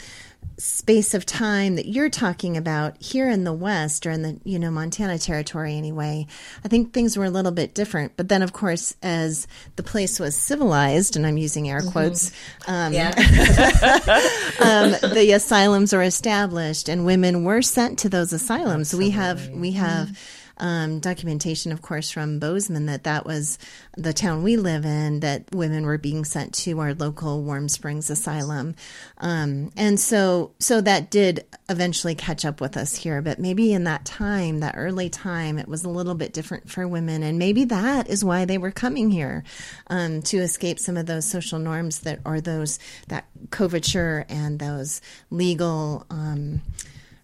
[0.59, 4.59] space of time that you're talking about here in the West or in the, you
[4.59, 6.27] know, Montana territory anyway,
[6.65, 8.17] I think things were a little bit different.
[8.17, 11.91] But then, of course, as the place was civilized, and I'm using air mm-hmm.
[11.91, 12.73] quotes, mm-hmm.
[12.73, 13.11] um, yeah.
[15.05, 18.95] um, the asylums were established and women were sent to those asylums.
[18.95, 19.07] Absolutely.
[19.07, 23.59] We have, we have, mm-hmm um, documentation, of course, from Bozeman that that was
[23.97, 28.11] the town we live in, that women were being sent to our local Warm Springs
[28.11, 28.75] Asylum.
[29.19, 33.21] Um, and so, so that did eventually catch up with us here.
[33.23, 36.87] But maybe in that time, that early time, it was a little bit different for
[36.89, 37.23] women.
[37.23, 39.45] And maybe that is why they were coming here
[39.89, 42.79] um, to escape some of those social norms that, or those,
[43.09, 45.01] that coverture and those
[45.31, 46.63] legal, um,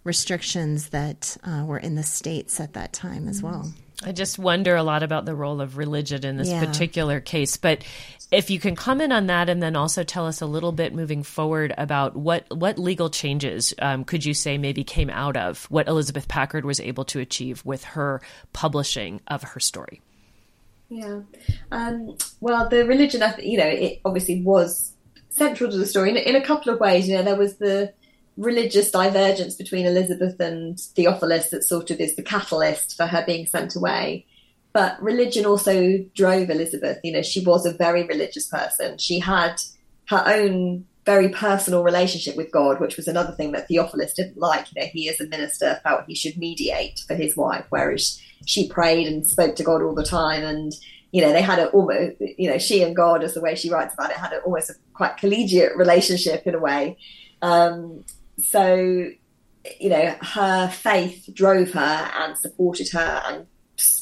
[0.04, 3.72] restrictions that uh, were in the states at that time as well.
[4.04, 6.64] I just wonder a lot about the role of religion in this yeah.
[6.64, 7.56] particular case.
[7.56, 7.84] But
[8.32, 11.22] if you can comment on that, and then also tell us a little bit moving
[11.22, 15.86] forward about what what legal changes um, could you say maybe came out of what
[15.86, 18.20] Elizabeth Packard was able to achieve with her
[18.52, 20.00] publishing of her story.
[20.88, 21.20] Yeah,
[21.70, 24.92] um, well, the religion, you know, it obviously was
[25.30, 27.08] central to the story in, in a couple of ways.
[27.08, 27.92] You know, there was the
[28.36, 33.46] religious divergence between Elizabeth and Theophilus that sort of is the catalyst for her being
[33.46, 34.26] sent away.
[34.72, 36.98] But religion also drove Elizabeth.
[37.04, 38.96] You know, she was a very religious person.
[38.98, 39.60] She had
[40.06, 44.66] her own very personal relationship with God, which was another thing that Theophilus didn't like.
[44.72, 48.68] You know, he as a minister felt he should mediate for his wife, whereas she
[48.68, 50.44] prayed and spoke to God all the time.
[50.44, 50.72] And,
[51.10, 53.68] you know, they had a almost, you know, she and God, as the way she
[53.68, 56.96] writes about it, had a, almost a quite collegiate relationship in a way.
[57.42, 58.04] Um,
[58.38, 59.10] so
[59.80, 63.46] you know her faith drove her and supported her and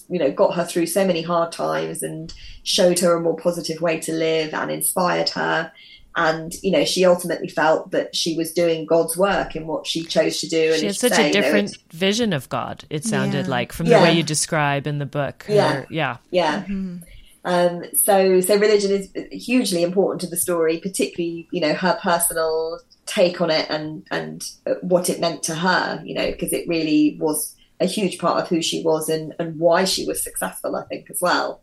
[0.09, 3.81] you know got her through so many hard times and showed her a more positive
[3.81, 5.73] way to live and inspired her
[6.17, 10.03] and you know she ultimately felt that she was doing god's work in what she
[10.03, 12.85] chose to do and she had such say, a different you know, vision of god
[12.91, 13.51] it sounded yeah.
[13.51, 13.99] like from yeah.
[13.99, 16.97] the way you describe in the book her, yeah yeah yeah mm-hmm.
[17.45, 22.81] um, so so religion is hugely important to the story particularly you know her personal
[23.07, 24.51] take on it and and
[24.83, 28.49] what it meant to her you know because it really was a huge part of
[28.49, 31.61] who she was and and why she was successful i think as well.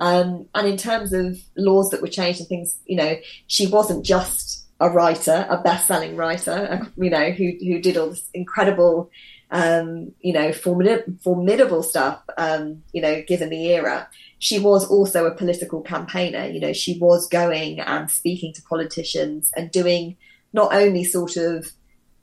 [0.00, 3.16] Um, and in terms of laws that were changed and things you know
[3.46, 8.28] she wasn't just a writer a best-selling writer you know who who did all this
[8.34, 9.10] incredible
[9.52, 14.08] um, you know formidable, formidable stuff um, you know given the era.
[14.38, 19.52] She was also a political campaigner you know she was going and speaking to politicians
[19.54, 20.16] and doing
[20.52, 21.72] not only sort of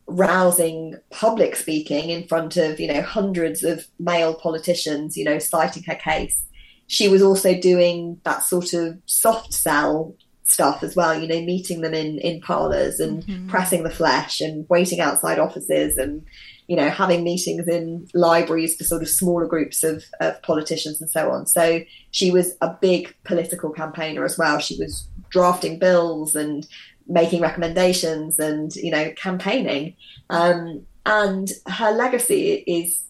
[0.07, 5.83] rousing public speaking in front of you know hundreds of male politicians you know citing
[5.83, 6.45] her case
[6.87, 11.81] she was also doing that sort of soft sell stuff as well you know meeting
[11.81, 13.47] them in in parlors and mm-hmm.
[13.49, 16.25] pressing the flesh and waiting outside offices and
[16.67, 21.09] you know having meetings in libraries for sort of smaller groups of, of politicians and
[21.09, 26.35] so on so she was a big political campaigner as well she was drafting bills
[26.35, 26.67] and
[27.09, 29.95] making recommendations and you know campaigning
[30.29, 33.03] um, and her legacy is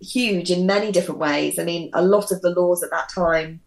[0.00, 3.60] huge in many different ways i mean a lot of the laws at that time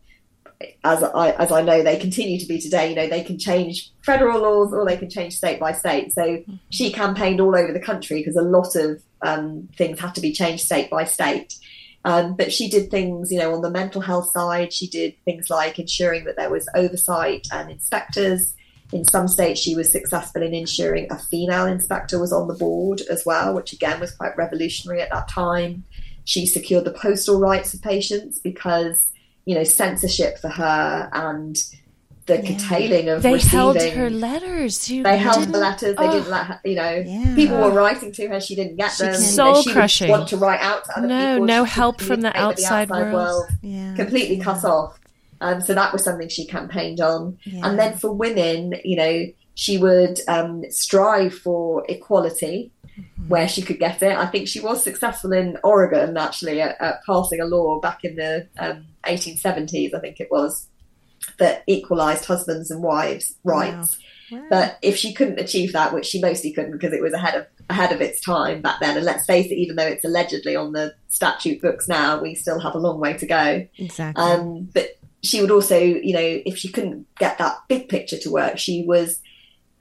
[0.84, 3.92] as I as I know they continue to be today, you know, they can change
[4.04, 6.14] federal laws or they can change state by state.
[6.14, 10.22] So she campaigned all over the country because a lot of um, things have to
[10.22, 11.56] be changed state by state.
[12.06, 14.72] Um, but she did things, you know, on the mental health side.
[14.72, 18.54] She did things like ensuring that there was oversight and inspectors.
[18.94, 23.02] In some states, she was successful in ensuring a female inspector was on the board
[23.10, 25.84] as well, which again was quite revolutionary at that time.
[26.24, 29.04] She secured the postal rights of patients because,
[29.46, 31.58] you know, censorship for her and
[32.28, 32.58] the yeah.
[32.58, 33.58] curtailing of they receiving.
[33.58, 34.90] held her letters.
[34.90, 35.96] You they held the letters.
[35.96, 36.12] They oh.
[36.12, 36.62] didn't let her.
[36.64, 37.36] You know, yeah.
[37.36, 38.40] people were writing to her.
[38.40, 39.16] She didn't get she them.
[39.16, 40.12] Soul you know, she crushing.
[40.12, 41.46] Want to write out to other no, people.
[41.46, 43.14] No, no help from the outside, the outside, world.
[43.14, 43.96] world yeah.
[43.96, 45.00] Completely cut off.
[45.42, 47.38] Um, so that was something she campaigned on.
[47.64, 49.26] And then for women, you know,
[49.56, 53.28] she would um, strive for equality mm-hmm.
[53.28, 54.16] where she could get it.
[54.16, 58.16] I think she was successful in Oregon actually at, at passing a law back in
[58.16, 60.68] the um, 1870s, I think it was,
[61.40, 63.98] that equalised husbands and wives' rights.
[63.98, 64.04] Wow.
[64.32, 64.48] Wow.
[64.50, 67.48] But if she couldn't achieve that, which she mostly couldn't because it was ahead of
[67.70, 70.74] ahead of its time back then, and let's face it, even though it's allegedly on
[70.74, 73.66] the statute books now, we still have a long way to go.
[73.78, 74.22] Exactly.
[74.22, 78.32] Um, but she would also, you know, if she couldn't get that big picture to
[78.32, 79.20] work, she was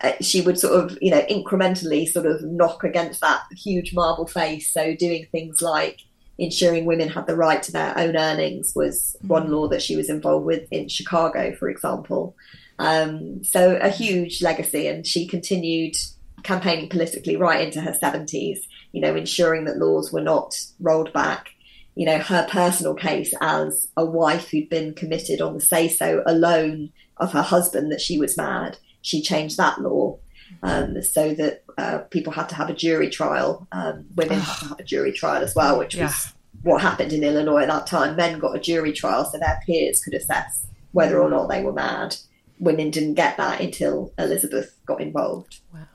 [0.03, 4.27] uh, she would sort of, you know, incrementally sort of knock against that huge marble
[4.27, 4.73] face.
[4.73, 6.01] So doing things like
[6.39, 9.29] ensuring women had the right to their own earnings was mm-hmm.
[9.29, 12.37] one law that she was involved with in Chicago, for example.
[12.79, 15.97] Um, so a huge legacy, and she continued
[16.43, 18.59] campaigning politically right into her 70s,
[18.93, 21.49] you know, ensuring that laws were not rolled back.
[21.97, 26.23] You know, her personal case as a wife who'd been committed on the say so
[26.27, 30.19] alone of her husband that she was mad, she changed that law
[30.63, 33.67] um, so that uh, people had to have a jury trial.
[33.73, 36.07] Um, women had to have a jury trial as well, which yeah.
[36.07, 38.17] was what happened in Illinois at that time.
[38.17, 41.73] Men got a jury trial so their peers could assess whether or not they were
[41.73, 42.17] mad.
[42.59, 45.61] Women didn't get that until Elizabeth got involved.
[45.73, 45.87] Wow.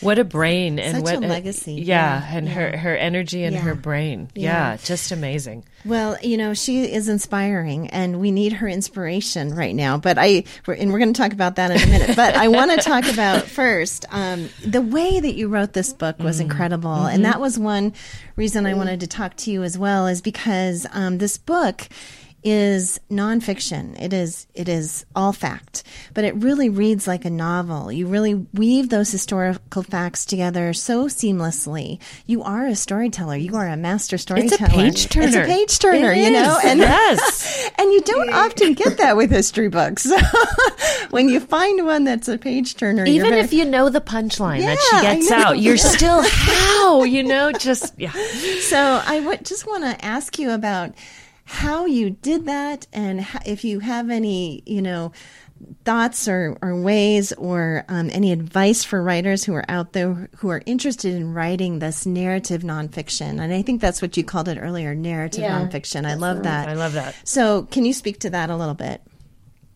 [0.00, 1.74] What a brain and Such what a legacy.
[1.74, 2.36] Yeah, yeah.
[2.36, 2.52] and yeah.
[2.54, 3.62] her her energy and yeah.
[3.62, 4.28] her brain.
[4.34, 4.76] Yeah.
[4.76, 5.64] just amazing.
[5.84, 9.98] Well, you know, she is inspiring, and we need her inspiration right now.
[9.98, 12.16] But I, and we're going to talk about that in a minute.
[12.16, 16.18] but I want to talk about first um, the way that you wrote this book
[16.18, 17.14] was mm incredible, mm-hmm.
[17.14, 17.94] and that was one
[18.36, 21.88] reason I wanted to talk to you as well, is because um, this book
[22.44, 24.00] is nonfiction.
[24.00, 25.82] It is it is all fact,
[26.12, 27.90] but it really reads like a novel.
[27.90, 31.98] You really weave those historical facts together so seamlessly.
[32.26, 33.36] You are a storyteller.
[33.36, 34.54] You are a master storyteller.
[34.54, 35.26] It's a page turner.
[35.26, 36.12] It's a page turner.
[36.12, 40.12] It you know, and yes, and you don't often get that with history books.
[41.10, 44.60] when you find one that's a page turner, even very, if you know the punchline
[44.60, 48.12] yeah, that she gets out, you're still how you know just yeah.
[48.60, 50.92] So I w- just want to ask you about
[51.44, 55.12] how you did that and if you have any, you know,
[55.84, 60.48] thoughts or, or ways or um, any advice for writers who are out there who
[60.48, 63.40] are interested in writing this narrative nonfiction.
[63.40, 66.06] And I think that's what you called it earlier narrative yeah, nonfiction.
[66.06, 66.68] I love that.
[66.68, 67.14] I love that.
[67.24, 69.02] So, can you speak to that a little bit?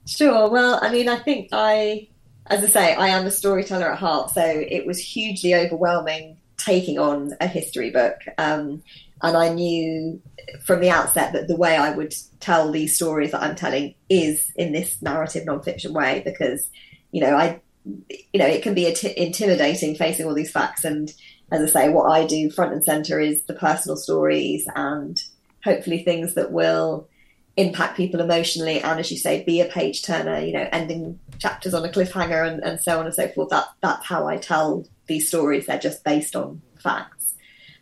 [0.07, 0.49] Sure.
[0.49, 2.09] Well, I mean, I think I,
[2.47, 4.31] as I say, I am a storyteller at heart.
[4.31, 8.21] So, it was hugely overwhelming taking on a history book.
[8.37, 8.83] Um,
[9.23, 10.21] and I knew
[10.64, 14.53] from the outset that the way I would tell these stories that I'm telling is
[14.57, 16.69] in this narrative nonfiction way because,
[17.11, 20.85] you know, I, you know, it can be intimidating facing all these facts.
[20.85, 21.12] And
[21.51, 25.21] as I say, what I do front and center is the personal stories and
[25.64, 27.09] hopefully things that will
[27.57, 28.81] impact people emotionally.
[28.81, 32.47] And as you say be a page turner you know ending chapters on a cliffhanger
[32.47, 33.51] and, and so on and so forth.
[33.51, 35.66] That that's how i tell these stories.
[35.66, 37.18] They're just based on facts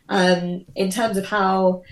[0.09, 1.83] um, in terms of how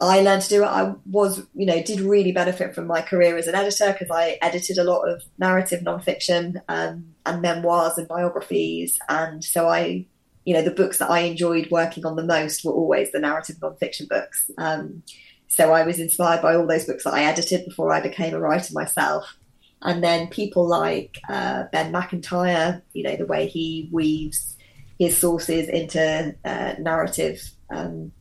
[0.00, 0.66] I learned to do it.
[0.66, 4.38] I was, you know, did really benefit from my career as an editor because I
[4.42, 8.98] edited a lot of narrative nonfiction um, and memoirs and biographies.
[9.08, 10.06] And so I,
[10.44, 13.56] you know, the books that I enjoyed working on the most were always the narrative
[13.56, 14.50] nonfiction books.
[14.58, 15.02] Um,
[15.48, 18.40] so I was inspired by all those books that I edited before I became a
[18.40, 19.36] writer myself.
[19.80, 24.55] And then people like uh, Ben Macintyre, you know, the way he weaves
[24.98, 27.42] his sources into uh, narrative.
[27.70, 28.12] Um,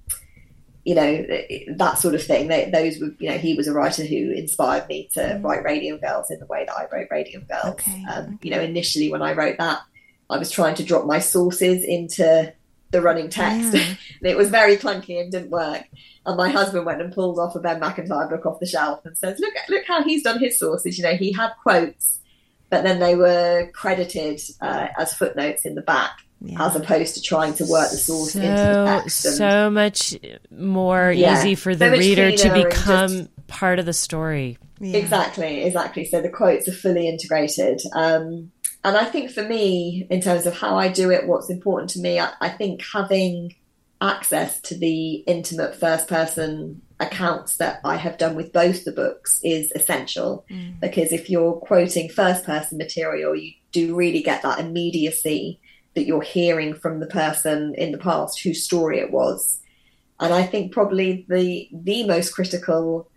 [0.85, 1.25] you know
[1.77, 2.47] that sort of thing.
[2.47, 5.43] They, those were, you know, he was a writer who inspired me to mm.
[5.43, 7.73] write Radium Girls in the way that I wrote Radium Girls.
[7.73, 8.37] Okay, um, okay.
[8.43, 9.81] You know, initially when I wrote that,
[10.29, 12.53] I was trying to drop my sources into
[12.91, 13.73] the running text.
[13.73, 13.81] Yeah.
[14.21, 15.83] and it was very clunky and didn't work.
[16.27, 19.17] And my husband went and pulled off a Ben Macintyre book off the shelf and
[19.17, 20.99] says, "Look, look how he's done his sources.
[20.99, 22.19] You know, he had quotes,
[22.69, 26.65] but then they were credited uh, as footnotes in the back." Yeah.
[26.65, 29.25] as opposed to trying to work the source so, into the text.
[29.25, 30.15] And, so much
[30.51, 34.57] more yeah, easy for the so reader to become just, part of the story.
[34.79, 34.97] Yeah.
[34.97, 36.05] Exactly, exactly.
[36.05, 37.81] So the quotes are fully integrated.
[37.93, 38.51] Um,
[38.83, 41.99] and I think for me, in terms of how I do it, what's important to
[41.99, 43.55] me, I, I think having
[44.01, 49.39] access to the intimate first person accounts that I have done with both the books
[49.43, 50.79] is essential mm.
[50.79, 55.59] because if you're quoting first person material, you do really get that immediacy
[55.95, 59.59] that you're hearing from the person in the past whose story it was.
[60.19, 63.09] And I think probably the the most critical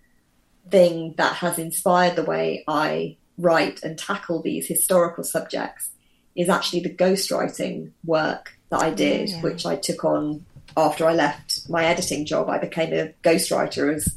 [0.70, 5.90] thing that has inspired the way I write and tackle these historical subjects
[6.34, 9.40] is actually the ghostwriting work that I did, yeah.
[9.40, 10.44] which I took on
[10.76, 12.48] after I left my editing job.
[12.48, 14.14] I became a ghostwriter as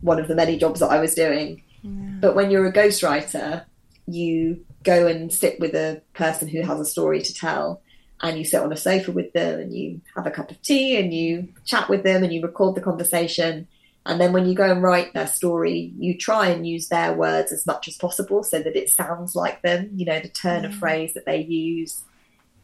[0.00, 1.62] one of the many jobs that I was doing.
[1.82, 1.90] Yeah.
[2.20, 3.64] But when you're a ghostwriter,
[4.06, 7.82] you go and sit with a person who has a story to tell
[8.20, 10.96] and you sit on a sofa with them and you have a cup of tea
[10.98, 13.66] and you chat with them and you record the conversation
[14.06, 17.52] and then when you go and write their story, you try and use their words
[17.52, 20.66] as much as possible so that it sounds like them, you know, the turn mm.
[20.66, 22.02] of phrase that they use.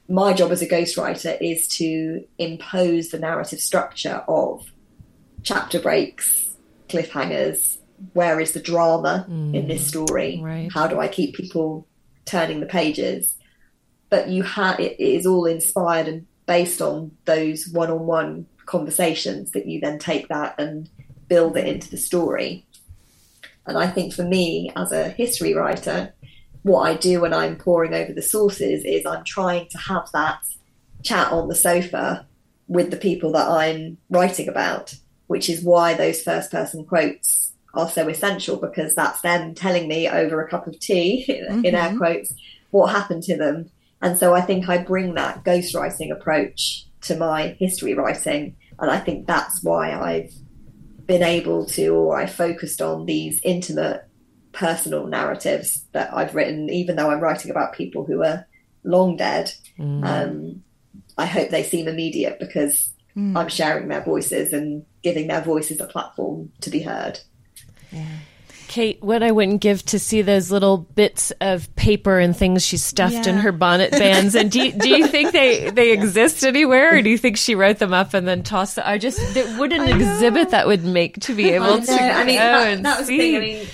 [0.09, 4.71] My job as a ghostwriter is to impose the narrative structure of
[5.43, 6.57] chapter breaks,
[6.89, 7.79] cliffhangers,
[8.13, 9.55] where is the drama mm.
[9.55, 10.41] in this story?
[10.43, 10.71] Right.
[10.73, 11.87] How do I keep people
[12.27, 13.35] turning the pages?
[14.11, 19.81] But you have it is all inspired and based on those one-on-one conversations that you
[19.81, 20.89] then take that and
[21.29, 22.67] build it into the story.
[23.67, 26.13] And I think for me, as a history writer,
[26.63, 30.41] what I do when I'm poring over the sources is I'm trying to have that
[31.03, 32.27] chat on the sofa
[32.69, 34.95] with the people that I'm writing about,
[35.29, 40.09] which is why those first person quotes are so essential because that's them telling me
[40.09, 41.65] over a cup of tea, mm-hmm.
[41.65, 41.99] in air mm-hmm.
[41.99, 42.35] quotes,
[42.71, 43.71] what happened to them.
[44.03, 48.57] And so I think I bring that ghostwriting approach to my history writing.
[48.79, 50.33] And I think that's why I've
[51.07, 54.09] been able to, or I focused on these intimate
[54.53, 58.47] personal narratives that I've written, even though I'm writing about people who are
[58.85, 59.53] long dead.
[59.79, 60.05] Mm.
[60.05, 60.65] Um,
[61.19, 63.37] I hope they seem immediate because mm.
[63.37, 67.21] I'm sharing their voices and giving their voices a platform to be heard.
[67.93, 68.07] Yeah.
[68.71, 72.77] Kate, what I wouldn't give to see those little bits of paper and things she
[72.77, 73.31] stuffed yeah.
[73.31, 74.37] in her bonnet bands.
[74.37, 77.57] And do you, do you think they, they exist anywhere, or do you think she
[77.57, 78.85] wrote them up and then tossed them?
[78.87, 79.19] I just
[79.59, 81.93] what an exhibit that would make to be able to.
[81.93, 83.17] I mean, that, that was see.
[83.17, 83.37] the thing.
[83.37, 83.69] I mean,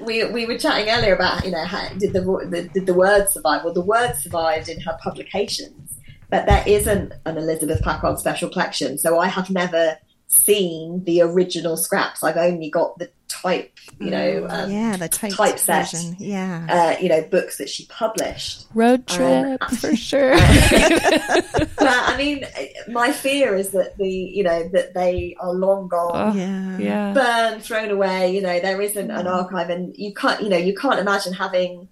[0.00, 3.30] we, we were chatting earlier about you know how, did the, the did the word
[3.30, 3.64] survive?
[3.64, 5.98] Well, the word survived in her publications,
[6.28, 9.96] but there isn't an Elizabeth Packard special collection, so I have never
[10.34, 12.22] seen the original scraps.
[12.22, 16.16] I've only got the type, you know, um, yeah, the type typeset, version.
[16.18, 18.66] yeah, uh, you know, books that she published.
[18.74, 20.36] Road um, trip um, for sure.
[20.36, 22.46] but I mean,
[22.88, 27.12] my fear is that the, you know, that they are long gone, oh, yeah, yeah,
[27.12, 28.34] burned, thrown away.
[28.34, 31.88] You know, there isn't an archive, and you can't, you know, you can't imagine having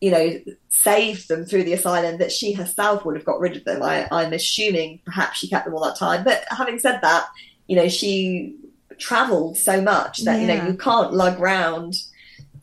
[0.00, 3.64] you know, saved them through the asylum, that she herself would have got rid of
[3.64, 3.82] them.
[3.82, 6.24] I, I'm assuming perhaps she kept them all that time.
[6.24, 7.28] But having said that,
[7.66, 8.56] you know, she
[8.98, 10.40] travelled so much that, yeah.
[10.40, 11.96] you know, you can't lug round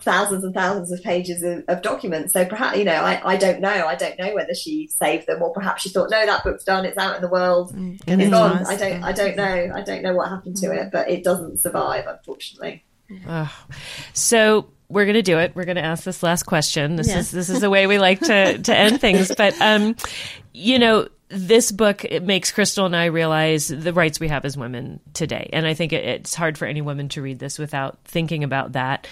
[0.03, 2.34] thousands and thousands of pages of, of, documents.
[2.34, 3.88] So perhaps, you know, I, I don't know.
[3.88, 6.85] I don't know whether she saved them or perhaps she thought, no, that book's done.
[6.85, 7.73] It's out in the world.
[7.73, 8.65] Mm, it's gone.
[8.65, 9.72] I don't, I don't know.
[9.73, 10.77] I don't know what happened to mm.
[10.85, 12.84] it, but it doesn't survive, unfortunately.
[13.27, 13.65] Oh.
[14.14, 15.56] So we're going to do it.
[15.56, 16.95] We're going to ask this last question.
[16.95, 19.32] This is this is the way we like to to end things.
[19.44, 19.95] But um,
[20.53, 24.56] you know, this book it makes Crystal and I realize the rights we have as
[24.56, 27.98] women today, and I think it, it's hard for any woman to read this without
[28.06, 29.07] thinking about that.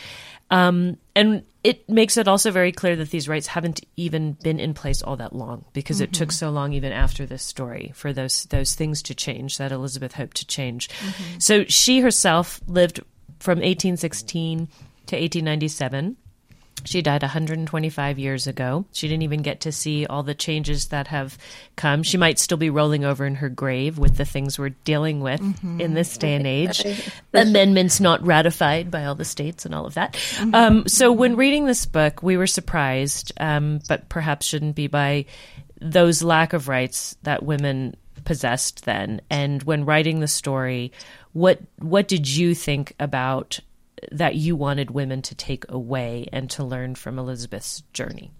[0.51, 4.73] Um, and it makes it also very clear that these rights haven't even been in
[4.73, 6.05] place all that long because mm-hmm.
[6.05, 6.45] it took mm-hmm.
[6.45, 10.37] so long even after this story for those those things to change that Elizabeth hoped
[10.37, 10.89] to change.
[10.89, 11.39] Mm-hmm.
[11.39, 12.99] So she herself lived
[13.39, 14.67] from 1816
[15.11, 16.15] to 1897.
[16.83, 18.85] She died 125 years ago.
[18.91, 21.37] She didn't even get to see all the changes that have
[21.75, 22.01] come.
[22.01, 25.41] She might still be rolling over in her grave with the things we're dealing with
[25.41, 25.79] mm-hmm.
[25.79, 26.83] in this day and age.
[27.33, 30.13] Amendments not ratified by all the states and all of that.
[30.13, 30.55] Mm-hmm.
[30.55, 35.25] Um, so, when reading this book, we were surprised, um, but perhaps shouldn't be by
[35.79, 39.21] those lack of rights that women possessed then.
[39.29, 40.93] And when writing the story,
[41.33, 43.59] what what did you think about
[44.11, 48.31] that you wanted women to take away and to learn from Elizabeth's journey?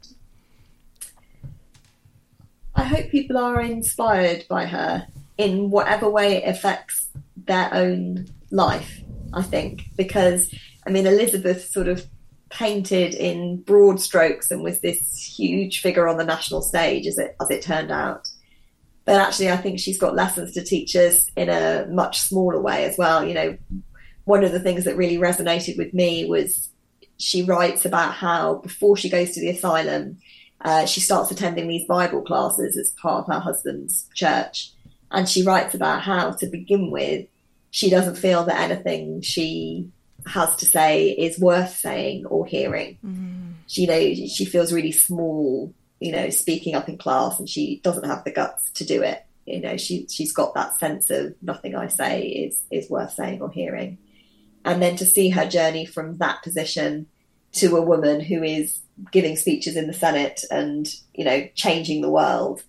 [2.75, 5.07] I hope people are inspired by her
[5.37, 9.01] in whatever way it affects their own life,
[9.33, 10.53] I think, because
[10.85, 12.05] I mean, Elizabeth sort of
[12.49, 17.35] painted in broad strokes and was this huge figure on the national stage as it
[17.41, 18.29] as it turned out.
[19.05, 22.85] But actually, I think she's got lessons to teach us in a much smaller way
[22.85, 23.25] as well.
[23.25, 23.57] You know,
[24.25, 26.69] one of the things that really resonated with me was
[27.17, 30.17] she writes about how before she goes to the asylum,
[30.61, 34.71] uh, she starts attending these Bible classes as part of her husband's church.
[35.11, 37.27] And she writes about how, to begin with,
[37.71, 39.89] she doesn't feel that anything she
[40.25, 42.97] has to say is worth saying or hearing.
[43.05, 43.51] Mm-hmm.
[43.67, 47.79] She, you know, she feels really small, you know, speaking up in class, and she
[47.83, 49.25] doesn't have the guts to do it.
[49.45, 53.41] You know, she she's got that sense of nothing I say is is worth saying
[53.41, 53.97] or hearing.
[54.63, 57.07] And then to see her journey from that position
[57.53, 58.81] to a woman who is
[59.11, 62.63] giving speeches in the Senate and, you know, changing the world.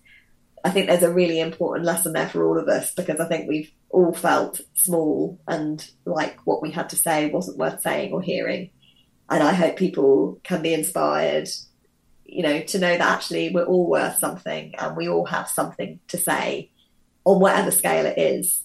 [0.65, 3.47] I think there's a really important lesson there for all of us because I think
[3.47, 8.21] we've all felt small and like what we had to say wasn't worth saying or
[8.21, 8.71] hearing.
[9.29, 11.49] And I hope people can be inspired,
[12.25, 15.99] you know, to know that actually we're all worth something and we all have something
[16.07, 16.71] to say
[17.23, 18.62] on whatever scale it is.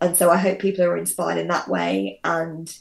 [0.00, 2.20] And so I hope people are inspired in that way.
[2.24, 2.74] And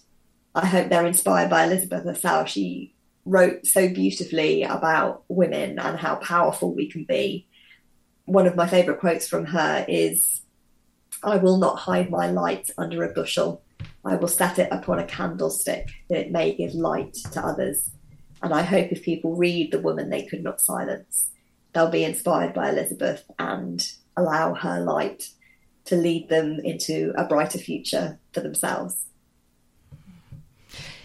[0.53, 2.49] I hope they're inspired by Elizabeth herself.
[2.49, 2.93] She
[3.25, 7.47] wrote so beautifully about women and how powerful we can be.
[8.25, 10.41] One of my favourite quotes from her is
[11.23, 13.61] I will not hide my light under a bushel.
[14.03, 17.89] I will set it upon a candlestick that it may give light to others.
[18.43, 21.31] And I hope if people read The Woman They Could Not Silence,
[21.73, 25.29] they'll be inspired by Elizabeth and allow her light
[25.85, 29.05] to lead them into a brighter future for themselves.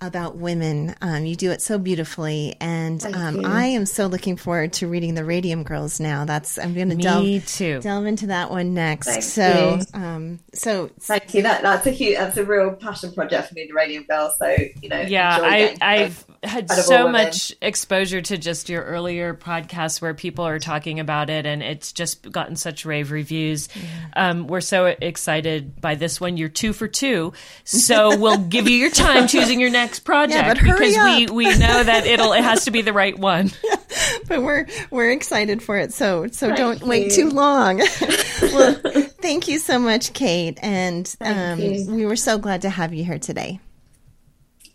[0.01, 0.95] about women.
[1.01, 5.15] Um, you do it so beautifully, and um, I am so looking forward to reading
[5.15, 6.25] the Radium Girls now.
[6.25, 7.81] That's I'm going to delve too.
[7.81, 9.07] delve into that one next.
[9.07, 11.41] Thank so, um, so thank you.
[11.43, 14.37] That that's a huge that's a real passion project for me, the Radium Girls.
[14.37, 20.01] So you know, yeah, I I've had so much exposure to just your earlier podcasts
[20.01, 23.67] where people are talking about it, and it's just gotten such rave reviews.
[24.15, 26.37] Um, we're so excited by this one.
[26.37, 27.33] You're two for two,
[27.63, 31.05] so we'll give you your time choosing your next project yeah, because up.
[31.05, 33.51] we we know that it'll it has to be the right one.
[34.27, 35.93] but we're we're excited for it.
[35.93, 36.87] So so thank don't you.
[36.87, 37.77] wait too long.
[38.41, 38.75] well,
[39.21, 43.19] thank you so much, Kate, and um, we were so glad to have you here
[43.19, 43.59] today.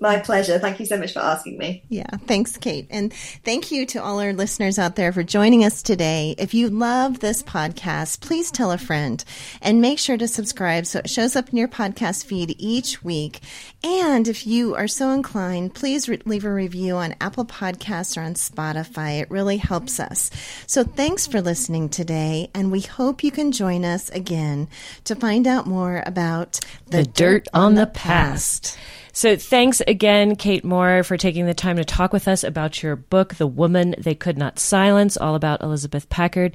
[0.02, 0.58] My pleasure.
[0.58, 1.84] Thank you so much for asking me.
[1.88, 2.88] Yeah, thanks, Kate.
[2.90, 3.14] And
[3.44, 6.34] thank you to all our listeners out there for joining us today.
[6.38, 9.24] If you love this podcast, please tell a friend
[9.60, 13.42] and make sure to subscribe so it shows up in your podcast feed each week.
[13.84, 18.22] And if you are so inclined, please re- leave a review on Apple Podcasts or
[18.22, 19.20] on Spotify.
[19.20, 20.32] It really helps us.
[20.66, 24.66] So thanks for listening today, and we hope you can join us again
[25.04, 28.74] to find out more about the, the dirt, dirt, on the past.
[28.74, 28.78] past.
[29.14, 32.97] So thanks again, Kate Moore, for taking the time to talk with us about your
[32.97, 36.55] book, The Woman They Could Not Silence, all about Elizabeth Packard.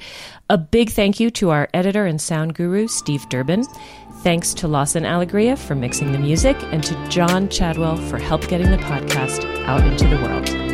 [0.50, 3.64] A big thank you to our editor and sound guru, Steve Durbin.
[4.24, 8.72] Thanks to Lawson Allegria for mixing the music and to John Chadwell for help getting
[8.72, 10.67] the podcast out into the world.